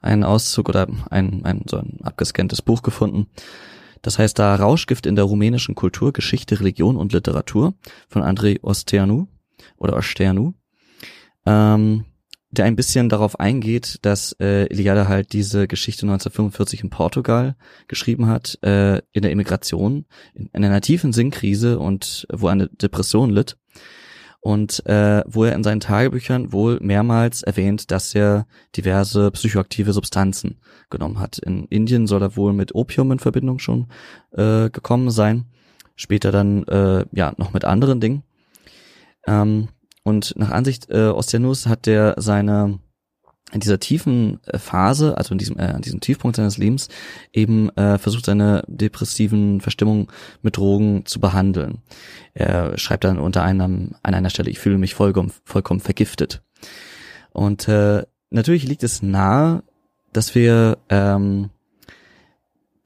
[0.00, 3.26] einen Auszug oder ein, ein, so ein abgescanntes Buch gefunden,
[4.02, 7.74] das heißt da Rauschgift in der rumänischen Kultur, Geschichte, Religion und Literatur
[8.08, 9.26] von Andrei Osteanu
[9.76, 10.54] oder Osteanu,
[11.46, 12.04] ähm,
[12.50, 18.26] der ein bisschen darauf eingeht, dass äh, Iliade halt diese Geschichte 1945 in Portugal geschrieben
[18.26, 23.56] hat, äh, in der Immigration, in, in einer tiefen Sinnkrise und wo eine Depression litt
[24.40, 30.58] und äh, wo er in seinen Tagebüchern wohl mehrmals erwähnt, dass er diverse psychoaktive Substanzen
[30.88, 31.38] genommen hat.
[31.38, 33.88] In Indien soll er wohl mit Opium in Verbindung schon
[34.32, 35.46] äh, gekommen sein,
[35.94, 38.22] später dann äh, ja noch mit anderen Dingen.
[39.26, 39.68] Ähm,
[40.02, 42.78] und nach Ansicht äh, Ostianus hat er seine
[43.52, 46.88] in dieser tiefen äh, Phase, also in diesem, äh, an diesem Tiefpunkt seines Lebens,
[47.32, 50.08] eben äh, versucht, seine depressiven Verstimmungen
[50.42, 51.78] mit Drogen zu behandeln.
[52.34, 56.42] Er schreibt dann unter anderem an einer Stelle, ich fühle mich vollkommen, vollkommen vergiftet.
[57.32, 59.62] Und äh, natürlich liegt es nahe,
[60.12, 61.50] dass wir, ähm,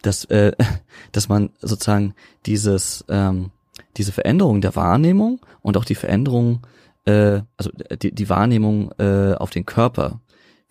[0.03, 0.53] dass, äh,
[1.13, 2.15] dass man sozusagen
[2.47, 3.51] dieses, ähm,
[3.97, 6.67] diese Veränderung der Wahrnehmung und auch die Veränderung,
[7.07, 7.71] äh, also
[8.03, 10.21] die, die Wahrnehmung äh, auf den Körper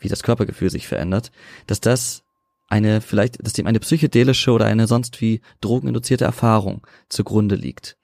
[0.04, 1.32] wie das Körpergefühl sich verändert,
[1.68, 2.24] dass das
[2.74, 7.98] eine vielleicht, dass dem eine psychedelische oder eine sonst wie drogeninduzierte Erfahrung zugrunde liegt.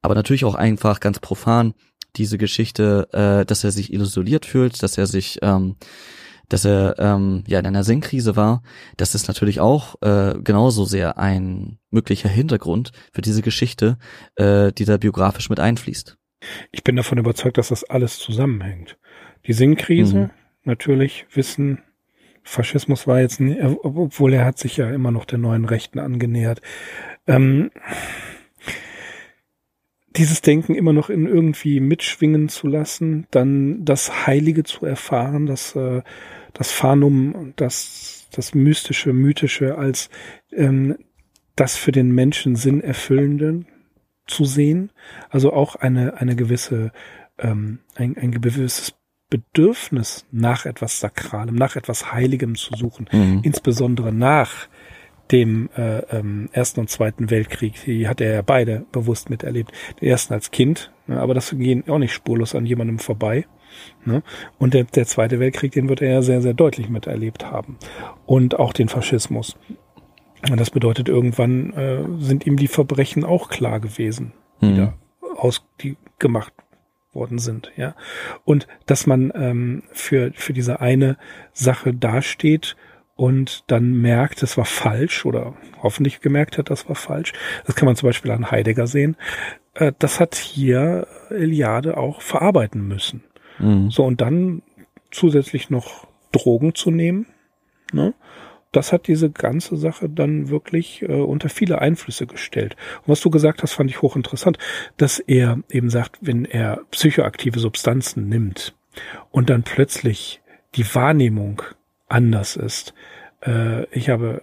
[0.00, 1.74] Aber natürlich auch einfach ganz profan
[2.16, 5.76] diese Geschichte, äh, dass er sich illusioniert fühlt, dass er sich, ähm,
[6.48, 8.62] dass er ähm, ja in einer Sinnkrise war,
[8.96, 13.98] das ist natürlich auch äh, genauso sehr ein möglicher Hintergrund für diese Geschichte,
[14.34, 16.18] äh, die da biografisch mit einfließt.
[16.72, 18.98] Ich bin davon überzeugt, dass das alles zusammenhängt.
[19.46, 20.30] Die Sinnkrise, mhm
[20.64, 21.82] natürlich wissen,
[22.42, 26.60] Faschismus war jetzt, nie, obwohl er hat sich ja immer noch der neuen Rechten angenähert.
[27.26, 27.70] Ähm,
[30.16, 35.74] dieses Denken immer noch in irgendwie mitschwingen zu lassen, dann das Heilige zu erfahren, das,
[35.76, 36.02] äh,
[36.52, 40.10] das Phanum, das, das Mystische, Mythische als
[40.50, 40.96] ähm,
[41.56, 43.64] das für den Menschen Sinn erfüllende
[44.26, 44.90] zu sehen.
[45.30, 46.92] Also auch eine, eine gewisse,
[47.38, 48.94] ähm, ein, ein gewisses
[49.32, 53.40] Bedürfnis nach etwas Sakralem, nach etwas Heiligem zu suchen, mhm.
[53.42, 54.68] insbesondere nach
[55.30, 57.82] dem äh, ähm, Ersten und Zweiten Weltkrieg.
[57.86, 59.72] Die hat er ja beide bewusst miterlebt.
[60.02, 63.46] Den ersten als Kind, ne, aber das gehen auch nicht spurlos an jemandem vorbei.
[64.04, 64.22] Ne?
[64.58, 67.78] Und der, der Zweite Weltkrieg, den wird er ja sehr, sehr deutlich miterlebt haben.
[68.26, 69.56] Und auch den Faschismus.
[70.50, 74.76] Und das bedeutet, irgendwann äh, sind ihm die Verbrechen auch klar gewesen, die mhm.
[74.76, 74.94] da
[75.36, 76.52] aus, die gemacht
[77.12, 77.94] worden sind, ja.
[78.44, 81.16] Und dass man ähm, für, für diese eine
[81.52, 82.76] Sache dasteht
[83.14, 87.32] und dann merkt, es war falsch oder hoffentlich gemerkt hat, das war falsch.
[87.66, 89.16] Das kann man zum Beispiel an Heidegger sehen.
[89.74, 93.24] Äh, das hat hier Eliade auch verarbeiten müssen.
[93.58, 93.90] Mhm.
[93.90, 94.62] So, und dann
[95.10, 97.26] zusätzlich noch Drogen zu nehmen,
[97.92, 98.14] ne?
[98.72, 102.76] Das hat diese ganze Sache dann wirklich äh, unter viele Einflüsse gestellt.
[103.02, 104.58] Und was du gesagt hast, fand ich hochinteressant,
[104.96, 108.74] dass er eben sagt, wenn er psychoaktive Substanzen nimmt
[109.30, 110.40] und dann plötzlich
[110.74, 111.62] die Wahrnehmung
[112.08, 112.94] anders ist.
[113.44, 114.42] Äh, ich habe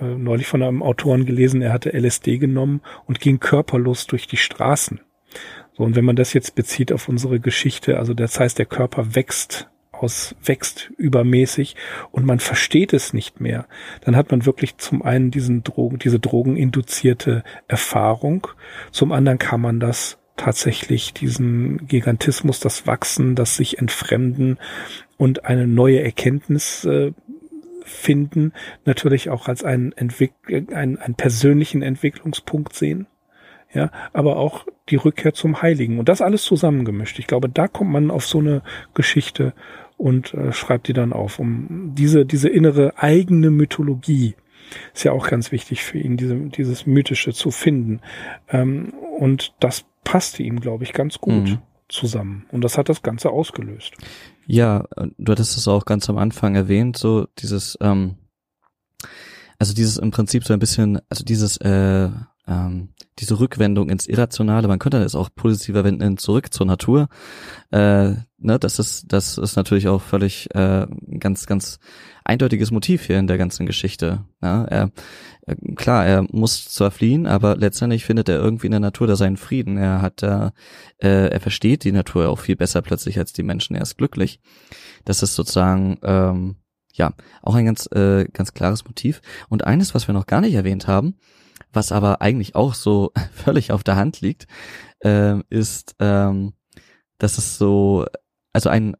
[0.00, 4.36] äh, neulich von einem Autoren gelesen, er hatte LSD genommen und ging körperlos durch die
[4.36, 5.00] Straßen.
[5.76, 9.14] So, und wenn man das jetzt bezieht auf unsere Geschichte, also das heißt, der Körper
[9.14, 11.76] wächst auswächst übermäßig
[12.10, 13.66] und man versteht es nicht mehr,
[14.02, 18.48] dann hat man wirklich zum einen diesen Drogen, diese drogeninduzierte Erfahrung,
[18.90, 24.58] zum anderen kann man das tatsächlich diesen Gigantismus, das Wachsen, das sich entfremden
[25.16, 27.12] und eine neue Erkenntnis äh,
[27.88, 28.52] Finden
[28.84, 30.32] natürlich auch als einen, Entwick
[30.72, 33.06] einen, einen persönlichen Entwicklungspunkt sehen.
[33.74, 37.18] Ja, aber auch die Rückkehr zum Heiligen und das alles zusammengemischt.
[37.18, 38.62] Ich glaube, da kommt man auf so eine
[38.94, 39.52] Geschichte
[39.98, 44.34] und äh, schreibt die dann auf, um diese, diese innere eigene Mythologie
[44.94, 48.00] ist ja auch ganz wichtig für ihn, diese, dieses Mythische zu finden.
[48.48, 51.58] Ähm, und das passte ihm, glaube ich, ganz gut mhm.
[51.88, 52.46] zusammen.
[52.50, 53.94] Und das hat das Ganze ausgelöst.
[54.46, 54.84] Ja,
[55.18, 58.16] du hattest es auch ganz am Anfang erwähnt, so dieses, ähm,
[59.58, 62.08] also dieses im Prinzip so ein bisschen, also dieses, äh,
[62.46, 67.08] ähm, diese Rückwendung ins Irrationale, man könnte es auch positiver wenden, zurück zur Natur.
[67.70, 70.86] Äh, ne, das ist, das ist natürlich auch völlig äh,
[71.18, 71.78] ganz, ganz
[72.24, 74.24] eindeutiges Motiv hier in der ganzen Geschichte.
[74.42, 74.90] Ja, er,
[75.46, 79.16] äh, klar, er muss zwar fliehen, aber letztendlich findet er irgendwie in der Natur da
[79.16, 79.76] seinen Frieden.
[79.76, 80.52] Er hat da,
[80.98, 83.76] äh, er versteht die Natur auch viel besser plötzlich als die Menschen.
[83.76, 84.40] Er ist glücklich.
[85.04, 86.56] Das ist sozusagen ähm,
[86.92, 89.22] ja auch ein ganz, äh, ganz klares Motiv.
[89.48, 91.16] Und eines, was wir noch gar nicht erwähnt haben,
[91.72, 94.46] was aber eigentlich auch so völlig auf der Hand liegt,
[95.00, 96.52] äh, ist, ähm,
[97.18, 98.06] dass es so,
[98.52, 98.96] also ein,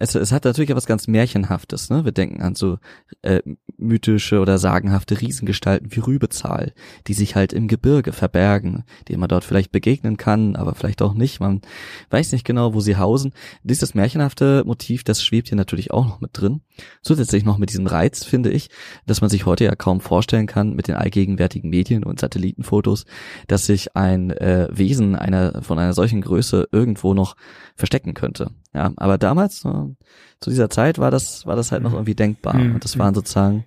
[0.00, 2.04] es, es hat natürlich etwas ganz Märchenhaftes, ne?
[2.04, 2.78] Wir denken an so
[3.22, 3.40] äh,
[3.76, 6.72] mythische oder sagenhafte Riesengestalten wie Rübezahl,
[7.06, 11.14] die sich halt im Gebirge verbergen, denen man dort vielleicht begegnen kann, aber vielleicht auch
[11.14, 11.38] nicht.
[11.38, 11.62] Man
[12.10, 13.32] weiß nicht genau, wo sie hausen.
[13.62, 16.62] Dieses märchenhafte Motiv, das schwebt hier natürlich auch noch mit drin.
[17.00, 18.70] Zusätzlich noch mit diesem Reiz, finde ich,
[19.06, 23.04] dass man sich heute ja kaum vorstellen kann mit den allgegenwärtigen Medien und Satellitenfotos,
[23.46, 27.36] dass sich ein äh, Wesen einer von einer solchen Größe irgendwo noch
[27.76, 28.50] verstecken könnte.
[28.74, 29.94] Ja, aber damals, äh,
[30.40, 31.96] zu dieser Zeit war das, war das halt noch mhm.
[31.96, 32.56] irgendwie denkbar.
[32.56, 32.74] Mhm.
[32.74, 33.64] Und das waren sozusagen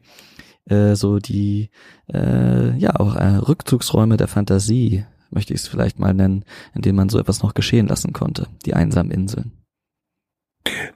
[0.69, 1.69] äh, so die,
[2.13, 6.43] äh, ja, auch äh, Rückzugsräume der Fantasie, möchte ich es vielleicht mal nennen,
[6.75, 8.47] in denen man so etwas noch geschehen lassen konnte.
[8.65, 9.53] Die einsamen Inseln.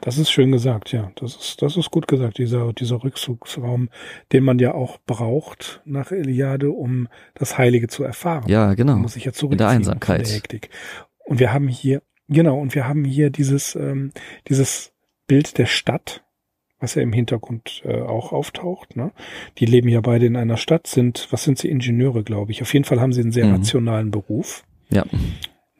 [0.01, 1.11] Das ist schön gesagt, ja.
[1.15, 3.89] Das ist, das ist gut gesagt, dieser, dieser Rückzugsraum,
[4.33, 8.49] den man ja auch braucht nach Eliade, um das Heilige zu erfahren.
[8.49, 8.93] Ja, genau.
[8.93, 10.27] Man muss sich ja zurückziehen In der Einsamkeit.
[10.27, 10.69] Der Hektik.
[11.23, 14.11] Und wir haben hier Genau, und wir haben hier dieses, ähm,
[14.47, 14.93] dieses
[15.27, 16.23] Bild der Stadt,
[16.79, 18.95] was ja im Hintergrund äh, auch auftaucht.
[18.95, 19.11] Ne?
[19.57, 22.61] Die leben ja beide in einer Stadt, sind, was sind sie, Ingenieure, glaube ich.
[22.61, 23.55] Auf jeden Fall haben sie einen sehr mhm.
[23.55, 24.63] rationalen Beruf.
[24.89, 25.05] Ja.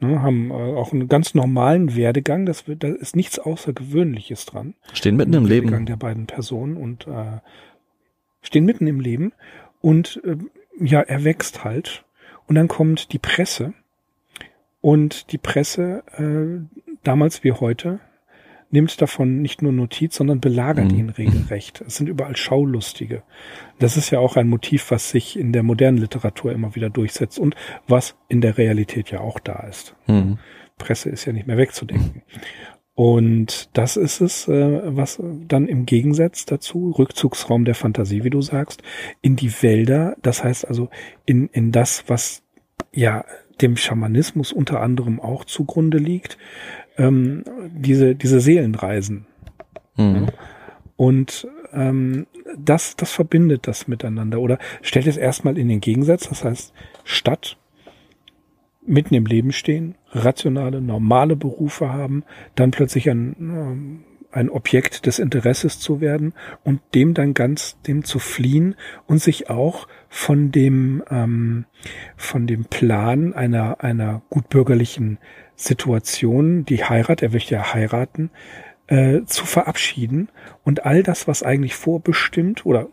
[0.00, 4.74] Ne, haben äh, auch einen ganz normalen Werdegang, das, da ist nichts Außergewöhnliches dran.
[4.92, 5.66] Stehen mitten im, Leben.
[5.66, 7.38] Werdegang der beiden Personen und äh,
[8.42, 9.32] stehen mitten im Leben
[9.80, 10.36] und äh,
[10.78, 12.04] ja, er wächst halt.
[12.46, 13.72] Und dann kommt die Presse
[14.82, 18.00] und die Presse, äh, damals wie heute,
[18.70, 20.98] nimmt davon nicht nur Notiz, sondern belagert mhm.
[20.98, 21.82] ihn regelrecht.
[21.86, 23.22] Es sind überall Schaulustige.
[23.78, 27.38] Das ist ja auch ein Motiv, was sich in der modernen Literatur immer wieder durchsetzt
[27.38, 27.54] und
[27.86, 29.94] was in der Realität ja auch da ist.
[30.08, 30.38] Mhm.
[30.78, 32.22] Presse ist ja nicht mehr wegzudenken.
[32.94, 38.42] Und das ist es, äh, was dann im Gegensatz dazu, Rückzugsraum der Fantasie, wie du
[38.42, 38.82] sagst,
[39.20, 40.88] in die Wälder, das heißt also
[41.24, 42.42] in, in das, was
[42.92, 43.24] ja
[43.60, 46.38] dem Schamanismus unter anderem auch zugrunde liegt,
[46.96, 49.26] ähm, diese, diese Seelenreisen.
[49.96, 50.28] Mhm.
[50.96, 54.40] Und ähm, das, das verbindet das miteinander.
[54.40, 56.72] Oder stellt es erstmal in den Gegensatz, das heißt
[57.04, 57.56] Stadt,
[58.84, 65.18] mitten im Leben stehen, rationale, normale Berufe haben, dann plötzlich ein, ähm, ein Objekt des
[65.18, 66.32] Interesses zu werden
[66.64, 68.74] und dem dann ganz dem zu fliehen
[69.06, 71.64] und sich auch von dem ähm,
[72.18, 75.16] von dem Plan einer einer gutbürgerlichen
[75.56, 78.30] Situation, die Heirat, er möchte ja heiraten,
[78.88, 80.28] äh, zu verabschieden.
[80.64, 82.88] Und all das, was eigentlich vorbestimmt oder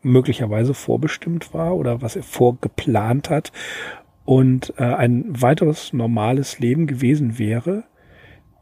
[0.00, 3.52] möglicherweise vorbestimmt war oder was er vorgeplant hat
[4.24, 7.84] und äh, ein weiteres normales Leben gewesen wäre,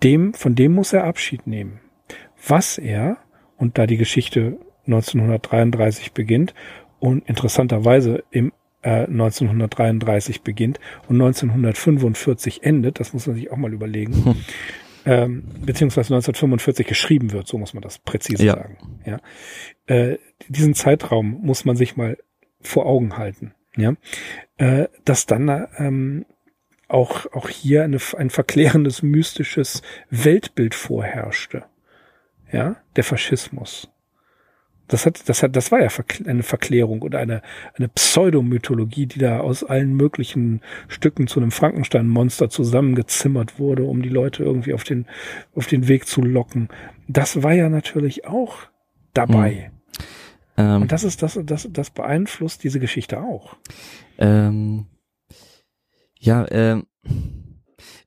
[0.03, 1.79] dem von dem muss er Abschied nehmen.
[2.45, 3.19] Was er,
[3.57, 6.55] und da die Geschichte 1933 beginnt
[7.05, 13.75] und interessanterweise im äh, 1933 beginnt und 1945 endet, das muss man sich auch mal
[13.75, 14.37] überlegen, hm.
[15.05, 18.55] ähm, beziehungsweise 1945 geschrieben wird, so muss man das präzise ja.
[18.55, 18.79] sagen.
[19.05, 19.21] Ja,
[19.87, 20.17] äh,
[20.49, 22.17] diesen Zeitraum muss man sich mal
[22.63, 23.53] vor Augen halten.
[23.77, 23.95] Ja,
[24.57, 26.25] äh, dass dann ähm,
[26.89, 31.65] auch auch hier eine, ein verklärendes mystisches Weltbild vorherrschte
[32.55, 33.91] ja, der Faschismus.
[34.89, 35.89] Das hat, das hat, das war ja
[36.27, 37.41] eine Verklärung oder eine,
[37.75, 44.11] eine Pseudomythologie, die da aus allen möglichen Stücken zu einem Frankenstein-Monster zusammengezimmert wurde, um die
[44.11, 45.07] Leute irgendwie auf den,
[45.55, 46.69] auf den Weg zu locken.
[47.09, 48.57] Das war ja natürlich auch
[49.15, 49.71] dabei.
[49.71, 49.75] Hm.
[50.57, 53.57] Ähm, Und das ist, das, das, das beeinflusst diese Geschichte auch.
[54.19, 54.87] Ähm,
[56.19, 56.87] ja, ähm,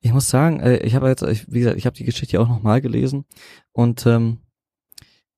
[0.00, 1.22] ich muss sagen, äh, ich habe jetzt,
[1.52, 3.24] wie gesagt, ich habe die Geschichte auch nochmal gelesen
[3.72, 4.38] und ähm,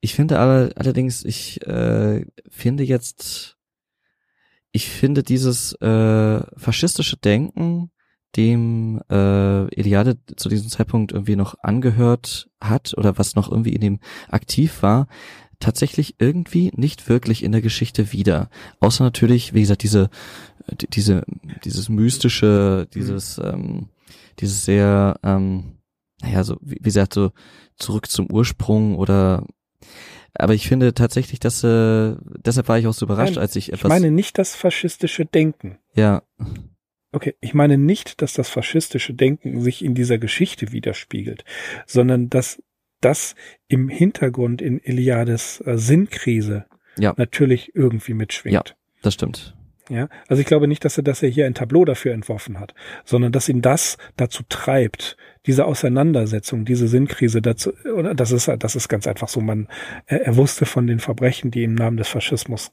[0.00, 3.56] ich finde aber allerdings, ich äh, finde jetzt,
[4.72, 7.90] ich finde dieses äh, faschistische Denken,
[8.36, 13.80] dem äh, Eliade zu diesem Zeitpunkt irgendwie noch angehört hat oder was noch irgendwie in
[13.80, 13.98] dem
[14.28, 15.08] aktiv war,
[15.58, 18.48] tatsächlich irgendwie nicht wirklich in der Geschichte wieder.
[18.80, 20.08] Außer natürlich, wie gesagt, diese,
[20.90, 21.24] diese,
[21.64, 23.88] dieses mystische, dieses, ähm,
[24.38, 25.78] dieses sehr, ähm,
[26.22, 27.32] naja, so, wie, wie gesagt, so
[27.76, 29.44] zurück zum Ursprung oder
[30.34, 32.14] aber ich finde tatsächlich, dass äh,
[32.44, 33.82] deshalb war ich auch so überrascht, Nein, als ich etwas.
[33.82, 35.78] Ich meine nicht das faschistische Denken.
[35.94, 36.22] Ja.
[37.12, 41.44] Okay, ich meine nicht, dass das faschistische Denken sich in dieser Geschichte widerspiegelt,
[41.86, 42.62] sondern dass
[43.00, 43.34] das
[43.66, 46.66] im Hintergrund in Eliades äh, Sinnkrise
[46.98, 47.14] ja.
[47.16, 48.54] natürlich irgendwie mitschwingt.
[48.54, 48.62] Ja,
[49.02, 49.56] das stimmt.
[49.90, 52.74] Ja, also ich glaube nicht, dass er, dass er hier ein Tableau dafür entworfen hat,
[53.04, 55.16] sondern dass ihn das dazu treibt,
[55.46, 59.66] diese Auseinandersetzung, diese Sinnkrise dazu, oder das ist, das ist ganz einfach so, man,
[60.06, 62.70] er, wusste von den Verbrechen, die im Namen des Faschismus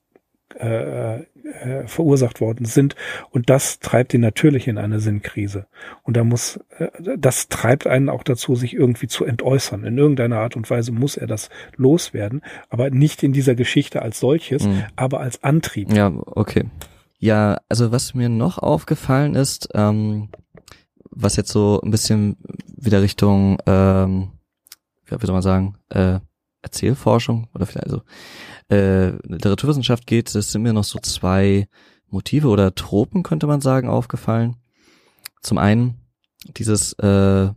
[0.59, 2.95] äh, äh, verursacht worden sind.
[3.31, 5.65] Und das treibt ihn natürlich in eine Sinnkrise.
[6.03, 9.85] Und da muss, äh, das treibt einen auch dazu, sich irgendwie zu entäußern.
[9.85, 14.19] In irgendeiner Art und Weise muss er das loswerden, aber nicht in dieser Geschichte als
[14.19, 14.83] solches, mhm.
[14.95, 15.91] aber als Antrieb.
[15.93, 16.65] Ja, okay.
[17.19, 20.29] Ja, also was mir noch aufgefallen ist, ähm,
[21.09, 22.37] was jetzt so ein bisschen
[22.67, 24.31] wieder Richtung, ähm,
[25.05, 26.19] wie soll man sagen, äh,
[26.61, 28.01] Erzählforschung oder vielleicht also
[28.69, 31.67] äh, Literaturwissenschaft geht, es sind mir noch so zwei
[32.09, 34.57] Motive oder Tropen, könnte man sagen, aufgefallen.
[35.41, 35.95] Zum einen
[36.57, 37.49] dieses äh,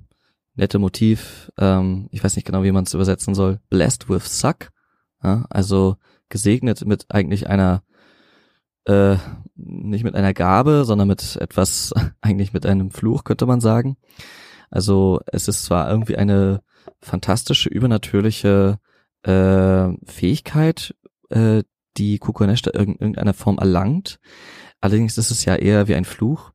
[0.54, 4.70] nette Motiv, ähm, ich weiß nicht genau, wie man es übersetzen soll, blessed with suck,
[5.22, 5.96] ja, also
[6.28, 7.82] gesegnet mit eigentlich einer
[8.90, 9.16] äh,
[9.54, 13.96] nicht mit einer Gabe, sondern mit etwas, eigentlich mit einem Fluch, könnte man sagen.
[14.70, 16.62] Also es ist zwar irgendwie eine
[17.00, 18.78] fantastische, übernatürliche
[19.22, 20.94] äh, Fähigkeit,
[21.30, 21.62] äh,
[21.96, 24.20] die Kukonesh da in irgendeiner Form erlangt.
[24.80, 26.52] Allerdings ist es ja eher wie ein Fluch.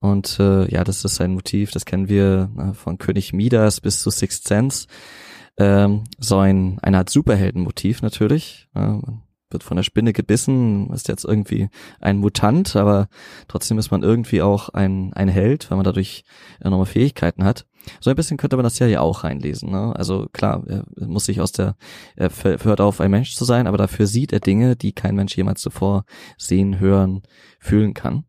[0.00, 4.00] Und äh, ja, das ist ein Motiv, das kennen wir äh, von König Midas bis
[4.00, 4.86] zu Sixth Sense.
[5.58, 8.68] Ähm, so ein, eine Art Superheldenmotiv natürlich.
[8.74, 8.98] Äh,
[9.50, 11.68] wird von der Spinne gebissen, ist jetzt irgendwie
[12.00, 13.08] ein Mutant, aber
[13.48, 16.24] trotzdem ist man irgendwie auch ein, ein Held, weil man dadurch
[16.60, 17.66] enorme Fähigkeiten hat.
[18.00, 19.70] So ein bisschen könnte man das ja hier auch reinlesen.
[19.70, 19.94] Ne?
[19.96, 21.76] Also klar, er muss sich aus der,
[22.16, 25.36] er hört auf, ein Mensch zu sein, aber dafür sieht er Dinge, die kein Mensch
[25.36, 26.04] jemals zuvor
[26.36, 27.22] sehen, hören,
[27.58, 28.24] fühlen kann.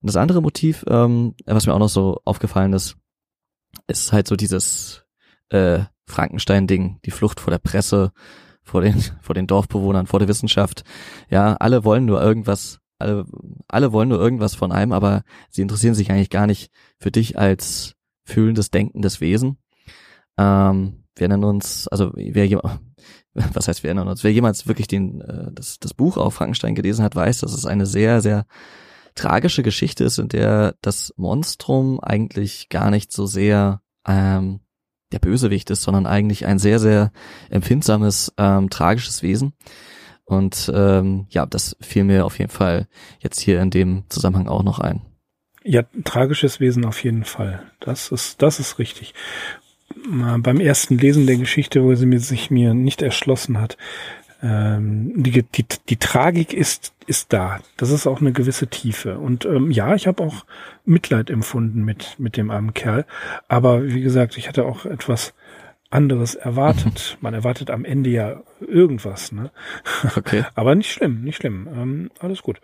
[0.00, 2.96] Und das andere Motiv, ähm, was mir auch noch so aufgefallen ist,
[3.86, 5.04] ist halt so dieses
[5.48, 8.12] äh, Frankenstein-Ding, die Flucht vor der Presse,
[8.64, 10.84] vor den, vor den Dorfbewohnern, vor der Wissenschaft.
[11.30, 13.26] Ja, alle wollen nur irgendwas, alle,
[13.68, 17.38] alle wollen nur irgendwas von einem, aber sie interessieren sich eigentlich gar nicht für dich
[17.38, 17.94] als
[18.24, 19.58] fühlendes, denkendes Wesen.
[20.38, 22.48] Ähm, wir erinnern uns, also wer
[23.34, 26.74] was heißt wir erinnern uns, wer jemals wirklich den, äh, das, das Buch auf Frankenstein
[26.74, 28.46] gelesen hat, weiß, dass es eine sehr, sehr
[29.14, 34.60] tragische Geschichte ist, in der das Monstrum eigentlich gar nicht so sehr ähm,
[35.12, 37.12] der Bösewicht ist, sondern eigentlich ein sehr, sehr
[37.50, 39.52] empfindsames, ähm, tragisches Wesen.
[40.24, 42.88] Und ähm, ja, das fiel mir auf jeden Fall
[43.20, 45.02] jetzt hier in dem Zusammenhang auch noch ein.
[45.62, 47.62] Ja, tragisches Wesen auf jeden Fall.
[47.80, 49.14] Das ist, das ist richtig.
[50.08, 53.76] Beim ersten Lesen der Geschichte, wo sie mir, sich mir nicht erschlossen hat,
[54.44, 57.60] ähm, die, die, die Tragik ist, ist da.
[57.78, 59.18] Das ist auch eine gewisse Tiefe.
[59.18, 60.44] Und ähm, ja, ich habe auch
[60.84, 63.06] Mitleid empfunden mit, mit dem armen Kerl.
[63.48, 65.32] Aber wie gesagt, ich hatte auch etwas
[65.88, 67.16] anderes erwartet.
[67.22, 69.50] Man erwartet am Ende ja irgendwas, ne?
[70.14, 70.44] Okay.
[70.54, 71.66] Aber nicht schlimm, nicht schlimm.
[71.72, 72.60] Ähm, alles gut.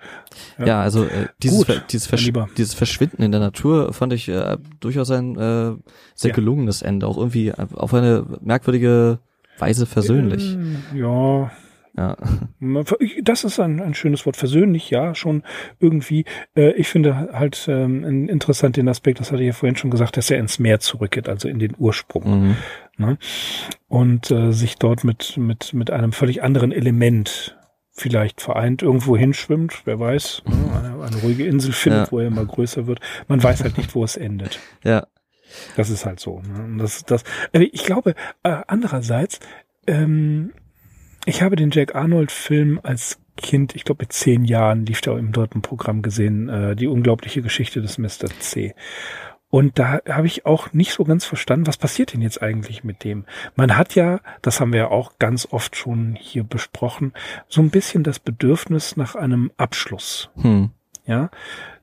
[0.59, 4.29] Ja, ja also äh, dieses, gut, dieses, Versch dieses Verschwinden in der Natur fand ich
[4.29, 5.77] äh, durchaus ein äh,
[6.15, 6.35] sehr ja.
[6.35, 7.07] gelungenes Ende.
[7.07, 9.21] Auch irgendwie auf eine merkwürdige
[9.59, 10.55] Weise versöhnlich.
[10.55, 11.51] Ähm, ja,
[12.01, 12.17] ja.
[13.23, 14.37] Das ist ein, ein schönes Wort.
[14.37, 15.43] Versöhnlich, ja, schon
[15.79, 16.25] irgendwie.
[16.57, 20.17] Äh, ich finde halt ähm, interessant den Aspekt, das hatte ich ja vorhin schon gesagt,
[20.17, 22.49] dass er ins Meer zurückgeht, also in den Ursprung.
[22.49, 22.57] Mhm.
[22.97, 23.19] Ne?
[23.89, 27.57] Und äh, sich dort mit, mit, mit einem völlig anderen Element
[27.93, 30.55] vielleicht vereint irgendwo hinschwimmt, wer weiß, ne?
[30.79, 32.13] eine, eine ruhige Insel findet, ja.
[32.13, 33.01] wo er immer größer wird.
[33.29, 34.59] Man weiß halt nicht, wo es endet.
[34.85, 35.07] Ja.
[35.77, 36.41] Das ist halt so.
[36.41, 36.79] Ne?
[36.79, 39.41] Das, das, äh, ich glaube, äh, andererseits,
[39.89, 40.53] ähm,
[41.27, 45.33] ich habe den Jack Arnold-Film als Kind, ich glaube mit zehn Jahren, lief der im
[45.33, 48.29] dritten Programm gesehen, äh, die unglaubliche Geschichte des Mr.
[48.39, 48.75] C.
[49.49, 53.03] Und da habe ich auch nicht so ganz verstanden, was passiert denn jetzt eigentlich mit
[53.03, 53.25] dem?
[53.57, 57.13] Man hat ja, das haben wir ja auch ganz oft schon hier besprochen,
[57.49, 60.31] so ein bisschen das Bedürfnis nach einem Abschluss.
[60.37, 60.71] Hm.
[61.07, 61.31] Ja,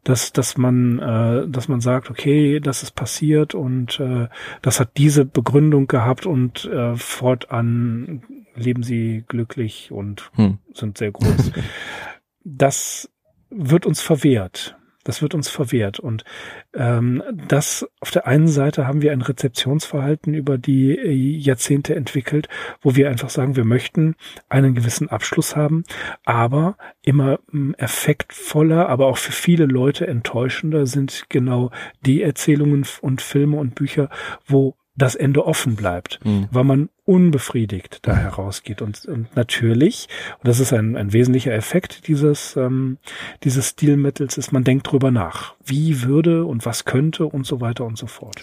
[0.06, 4.30] dass, dass man, äh, dass man sagt, okay, das ist passiert und äh,
[4.62, 8.24] das hat diese Begründung gehabt und äh, fortan
[8.58, 10.58] leben sie glücklich und Hm.
[10.74, 11.51] sind sehr groß.
[12.43, 13.10] das
[13.49, 14.76] wird uns verwehrt.
[15.03, 16.01] Das wird uns verwehrt.
[16.01, 16.26] Und
[16.74, 22.49] ähm, das auf der einen Seite haben wir ein Rezeptionsverhalten über die äh, Jahrzehnte entwickelt,
[22.82, 24.16] wo wir einfach sagen, wir möchten
[24.49, 25.86] einen gewissen Abschluss haben,
[26.26, 31.72] aber immer ähm, effektvoller, aber auch für viele Leute enttäuschender sind genau
[32.05, 34.10] die Erzählungen und Filme und Bücher,
[34.45, 36.48] wo das Ende offen bleibt, Hm.
[36.52, 38.82] weil man unbefriedigt da herausgeht.
[38.82, 40.08] Und, und natürlich,
[40.39, 42.98] und das ist ein, ein wesentlicher Effekt dieses, ähm,
[43.43, 45.56] dieses Stilmittels, ist, man denkt drüber nach.
[45.64, 48.36] Wie würde und was könnte und so weiter und so fort.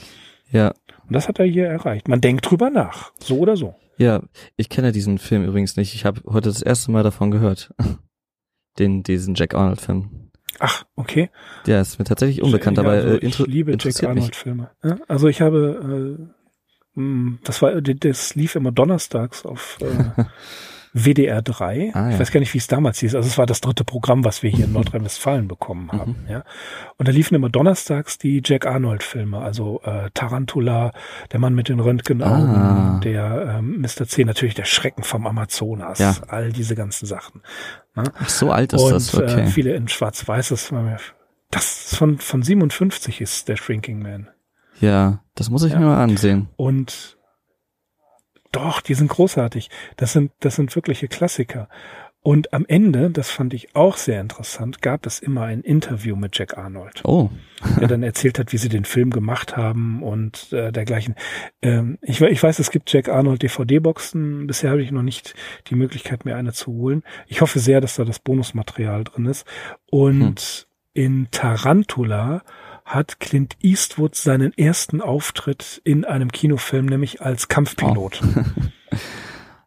[0.50, 0.68] Ja,
[1.06, 2.06] Und das hat er hier erreicht.
[2.08, 3.12] Man denkt drüber nach.
[3.18, 3.74] So oder so.
[3.98, 4.22] ja,
[4.56, 5.94] ich kenne diesen Film übrigens nicht.
[5.94, 7.74] Ich habe heute das erste Mal davon gehört.
[8.78, 10.30] Den, diesen Jack Arnold-Film.
[10.58, 11.30] Ach, okay.
[11.66, 14.02] Der ist mir tatsächlich unbekannt, Ja, aber also äh, ich liebe Jack.
[14.04, 14.70] Arnold-Filme.
[14.82, 16.43] Ja, also ich habe, äh,
[16.96, 20.22] das war, das lief immer donnerstags auf äh,
[20.96, 21.90] WDR 3.
[21.92, 22.10] Ah, ja.
[22.14, 23.16] Ich weiß gar nicht, wie es damals hieß.
[23.16, 26.14] Also es war das dritte Programm, was wir hier in Nordrhein-Westfalen bekommen haben.
[26.24, 26.30] Mhm.
[26.30, 26.44] Ja.
[26.96, 30.92] Und da liefen immer donnerstags die Jack Arnold-Filme, also äh, Tarantula,
[31.32, 33.00] der Mann mit den Röntgenaugen, Ah.
[33.02, 34.06] der ähm, Mr.
[34.06, 36.14] C, natürlich der Schrecken vom Amazonas, Ja.
[36.28, 37.42] all diese ganzen Sachen.
[37.96, 39.46] Ach, so alt ist Und das, äh, okay.
[39.48, 40.50] viele in Schwarz-Weiß.
[40.50, 40.98] Das, war mir-
[41.50, 44.28] das ist von, von 57 ist der Shrinking Man.
[44.80, 45.78] Ja, das muss ich Ja.
[45.80, 46.48] mir mal ansehen.
[46.56, 47.16] Und
[48.52, 49.68] doch, die sind großartig.
[49.96, 51.68] Das sind, das sind wirkliche Klassiker.
[52.22, 56.38] Und am Ende, das fand ich auch sehr interessant, gab es immer ein Interview mit
[56.38, 57.28] Jack Arnold, Oh,
[57.80, 61.16] der dann erzählt hat, wie sie den Film gemacht haben und äh, dergleichen.
[61.60, 64.46] Ähm, ich, ich weiß, es gibt Jack Arnold DVD-Boxen.
[64.46, 65.34] Bisher habe ich noch nicht
[65.66, 67.02] die Möglichkeit, mir eine zu holen.
[67.26, 69.46] Ich hoffe sehr, dass da das Bonusmaterial drin ist.
[69.90, 72.42] Und in Tarantula
[72.84, 78.44] hat Clint Eastwood seinen ersten Auftritt in einem Kinofilm, nämlich als Kampfpilot zum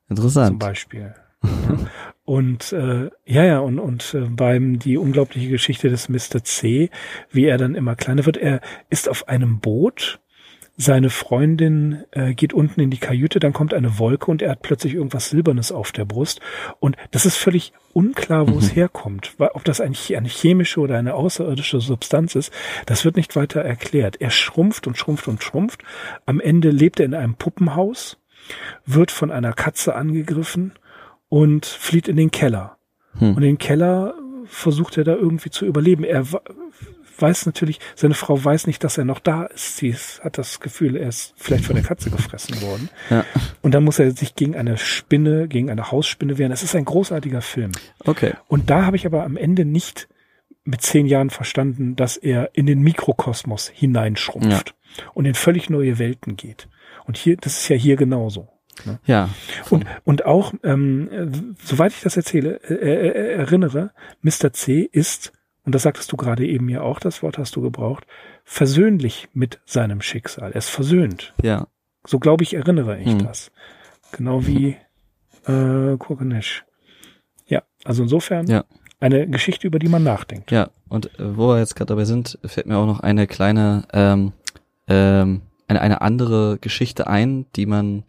[0.10, 0.60] interessant.
[0.60, 1.14] Beispiel.
[1.42, 1.78] Ja.
[2.24, 6.44] Und äh, ja, ja, und, und äh, beim die unglaubliche Geschichte des Mr.
[6.44, 6.90] C,
[7.32, 10.20] wie er dann immer kleiner wird, er ist auf einem Boot,
[10.80, 14.62] seine Freundin äh, geht unten in die Kajüte, dann kommt eine Wolke und er hat
[14.62, 16.40] plötzlich irgendwas Silbernes auf der Brust.
[16.80, 19.34] Und das ist völlig unklar, wo es herkommt.
[19.40, 22.54] Ob das ein, eine chemische oder eine außerirdische Substanz ist,
[22.86, 24.22] das wird nicht weiter erklärt.
[24.22, 25.82] Er schrumpft und schrumpft und schrumpft.
[26.28, 28.20] Am Ende lebt er in einem Puppenhaus,
[28.86, 30.74] wird von einer Katze angegriffen
[31.28, 32.78] und flieht in den Keller.
[33.18, 33.36] Hm.
[33.36, 34.14] Und den Keller
[34.46, 36.04] versucht er da irgendwie zu überleben.
[36.04, 36.24] Er
[37.20, 39.78] weiß natürlich, seine Frau weiß nicht, dass er noch da ist.
[39.78, 42.90] Sie hat das Gefühl, er ist vielleicht von der Katze gefressen worden.
[43.10, 43.26] Ja.
[43.62, 46.52] Und dann muss er sich gegen eine Spinne, gegen eine Hausspinne wehren.
[46.52, 47.72] Es ist ein großartiger Film.
[48.06, 48.34] Okay.
[48.48, 50.08] Und da habe ich aber am Ende nicht
[50.64, 54.76] mit zehn Jahren verstanden, dass er in den Mikrokosmos hineinschrumpft
[55.14, 56.68] und in völlig neue Welten geht.
[57.06, 58.50] Und hier, das ist ja hier genauso.
[59.06, 59.30] Ja.
[59.70, 61.28] Und, und auch, ähm, äh,
[61.64, 63.92] soweit ich das erzähle, äh, äh, erinnere,
[64.22, 64.54] Mr.
[64.54, 65.34] C ist,
[65.68, 68.08] und das sagtest du gerade eben ja auch, das Wort hast du gebraucht,
[68.46, 70.52] versöhnlich mit seinem Schicksal.
[70.54, 71.34] Er ist versöhnt.
[71.44, 71.68] Ja.
[72.06, 73.20] So glaube ich, erinnere ich Hm.
[73.20, 73.52] das.
[74.14, 74.78] Genau wie
[75.46, 76.64] äh, Kurganesh.
[77.48, 78.64] Ja, also insofern Ja.
[79.02, 80.52] eine Geschichte, über die man nachdenkt.
[80.52, 83.84] Ja, und äh, wo wir jetzt gerade dabei sind, fällt mir auch noch eine kleine,
[83.92, 84.32] ähm,
[84.88, 88.04] ähm, eine, eine andere Geschichte ein, die man,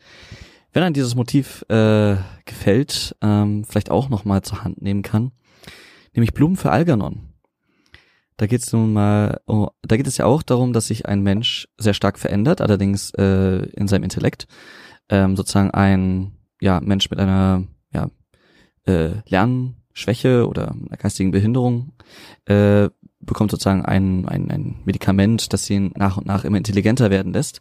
[0.73, 5.33] wenn einem dieses Motiv äh, gefällt, ähm, vielleicht auch noch mal zur Hand nehmen kann,
[6.15, 7.28] nämlich Blumen für Algernon.
[8.39, 11.23] Da geht es nun mal, oh, da geht es ja auch darum, dass sich ein
[11.23, 14.47] Mensch sehr stark verändert, allerdings äh, in seinem Intellekt,
[15.09, 18.09] ähm, sozusagen ein ja Mensch mit einer ja
[18.87, 21.95] äh, Lernschwäche oder einer geistigen Behinderung
[22.45, 22.89] äh,
[23.21, 27.61] bekommt sozusagen ein, ein, ein Medikament, das ihn nach und nach immer intelligenter werden lässt.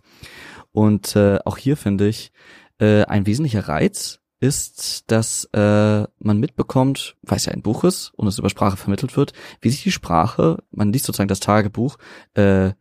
[0.71, 2.31] Und äh, auch hier finde ich,
[2.79, 8.11] äh, ein wesentlicher Reiz ist, dass äh, man mitbekommt, weil es ja ein Buch ist
[8.15, 11.97] und es über Sprache vermittelt wird, wie sich die Sprache, man liest sozusagen das Tagebuch
[12.35, 12.71] äh,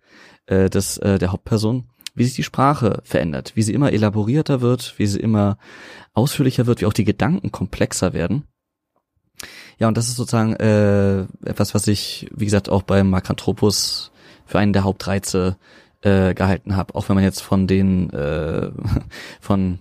[0.46, 4.94] äh, des, äh, der Hauptperson, wie sich die Sprache verändert, wie sie immer elaborierter wird,
[4.98, 5.59] wie sie immer
[6.12, 8.44] ausführlicher wird, wie auch die Gedanken komplexer werden.
[9.78, 14.11] Ja, und das ist sozusagen äh, etwas, was ich, wie gesagt, auch beim Makranthropus
[14.46, 15.59] für einen der Hauptreize
[16.02, 18.70] äh, gehalten habe, auch wenn man jetzt von den äh,
[19.40, 19.78] von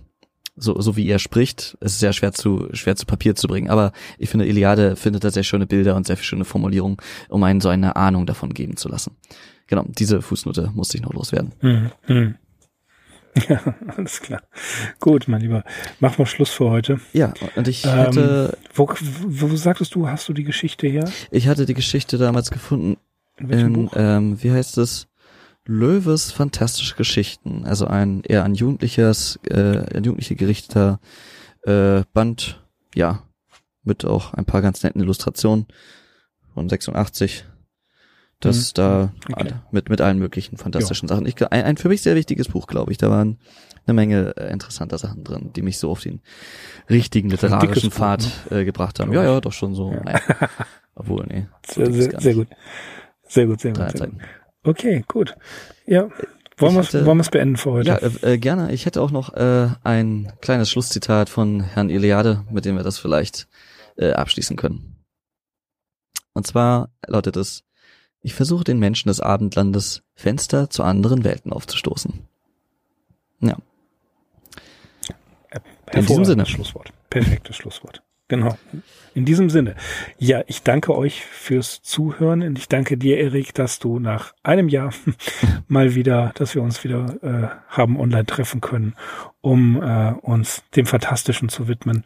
[0.56, 3.68] so, so wie er spricht, es ist sehr schwer zu schwer zu Papier zu bringen.
[3.70, 6.96] Aber ich finde, Iliade findet da sehr schöne Bilder und sehr schöne Formulierungen,
[7.28, 9.16] um einen so eine Ahnung davon geben zu lassen.
[9.66, 11.52] Genau, diese Fußnote musste ich noch loswerden.
[11.60, 12.34] Hm, hm.
[13.50, 13.60] Ja,
[13.94, 14.40] alles klar.
[14.98, 15.62] Gut, mein Lieber.
[16.00, 17.00] Machen wir Schluss für heute.
[17.12, 21.04] Ja, und ich Ähm, hatte, Wo, wo sagtest du, hast du die Geschichte her?
[21.30, 22.96] ich hatte die Geschichte damals gefunden
[23.38, 25.06] In in, ähm, wie heißt es?
[25.66, 27.64] Löwes fantastische Geschichten.
[27.66, 31.00] Also ein eher an Jugendliches, äh, an Jugendliche gerichteter
[31.62, 32.62] äh, Band,
[32.94, 33.22] ja,
[33.82, 35.66] mit auch ein paar ganz netten Illustrationen
[36.54, 37.44] von 86.
[38.40, 38.70] Das Mhm.
[38.74, 39.54] da Okay.
[39.70, 41.26] mit mit allen möglichen fantastischen Sachen.
[41.26, 42.98] Ich, ein, ein für mich sehr wichtiges Buch, glaube ich.
[42.98, 43.38] Da waren
[43.86, 46.20] eine Menge äh, interessanter Sachen drin, die mich so auf den
[46.90, 49.12] richtigen literarischen Pfad äh, gebracht haben.
[49.12, 49.92] Ja, ja, doch schon so.
[49.92, 50.02] Ja.
[50.02, 50.20] Naja.
[50.94, 51.46] Obwohl, nee.
[51.66, 52.48] so Sehr, sehr, sehr gut.
[53.26, 53.80] Sehr gut, sehr gut.
[53.80, 54.20] Drei Sehr gut.
[54.66, 55.36] Okay, gut.
[55.86, 56.08] Ja.
[56.58, 57.88] Wollen wir wir's beenden für heute?
[57.88, 58.72] Ja, äh, äh, gerne.
[58.72, 62.98] Ich hätte auch noch äh, ein kleines Schlusszitat von Herrn Iliade, mit dem wir das
[62.98, 63.46] vielleicht
[63.96, 64.96] äh, abschließen können.
[66.32, 67.62] Und zwar lautet es,
[68.20, 72.26] ich versuche den Menschen des Abendlandes Fenster zu anderen Welten aufzustoßen.
[73.40, 73.56] Ja,
[75.92, 76.46] in diesem Sinne.
[76.46, 76.92] Schlusswort.
[77.10, 78.02] Perfektes Schlusswort.
[78.28, 78.58] Genau.
[79.14, 79.76] In diesem Sinne.
[80.18, 84.68] Ja, ich danke euch fürs Zuhören und ich danke dir, Erik, dass du nach einem
[84.68, 84.92] Jahr
[85.68, 88.94] mal wieder, dass wir uns wieder äh, haben online treffen können,
[89.40, 92.04] um äh, uns dem Fantastischen zu widmen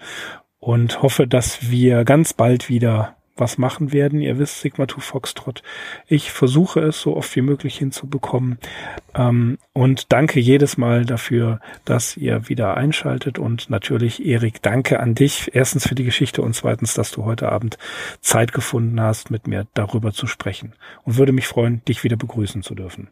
[0.58, 4.20] und hoffe, dass wir ganz bald wieder was machen werden.
[4.20, 5.62] Ihr wisst, Sigma 2 Foxtrot.
[6.06, 8.58] Ich versuche es so oft wie möglich hinzubekommen.
[9.14, 13.38] Ähm, und danke jedes Mal dafür, dass ihr wieder einschaltet.
[13.38, 15.50] Und natürlich, Erik, danke an dich.
[15.54, 17.78] Erstens für die Geschichte und zweitens, dass du heute Abend
[18.20, 20.74] Zeit gefunden hast, mit mir darüber zu sprechen.
[21.04, 23.08] Und würde mich freuen, dich wieder begrüßen zu dürfen.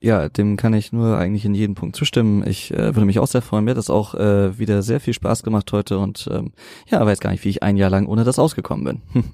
[0.00, 2.46] Ja, dem kann ich nur eigentlich in jedem Punkt zustimmen.
[2.46, 3.64] Ich äh, würde mich auch sehr freuen.
[3.64, 6.52] Mir hat das auch äh, wieder sehr viel Spaß gemacht heute und ähm,
[6.88, 9.02] ja, weiß gar nicht, wie ich ein Jahr lang ohne das ausgekommen bin.
[9.12, 9.24] Hm.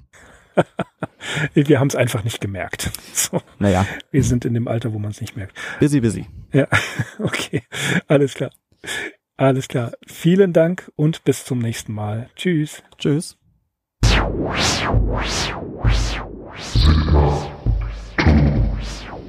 [1.53, 2.91] Wir haben es einfach nicht gemerkt.
[3.13, 5.57] So, Naja, wir sind in dem Alter, wo man es nicht merkt.
[5.79, 6.25] busy, busy.
[6.53, 6.67] Ja,
[7.19, 7.63] okay.
[8.07, 8.51] Alles klar.
[9.37, 9.91] Alles klar.
[10.05, 12.29] Vielen Dank und bis zum nächsten Mal.
[12.35, 12.83] Tschüss.
[12.97, 13.37] Tschüss.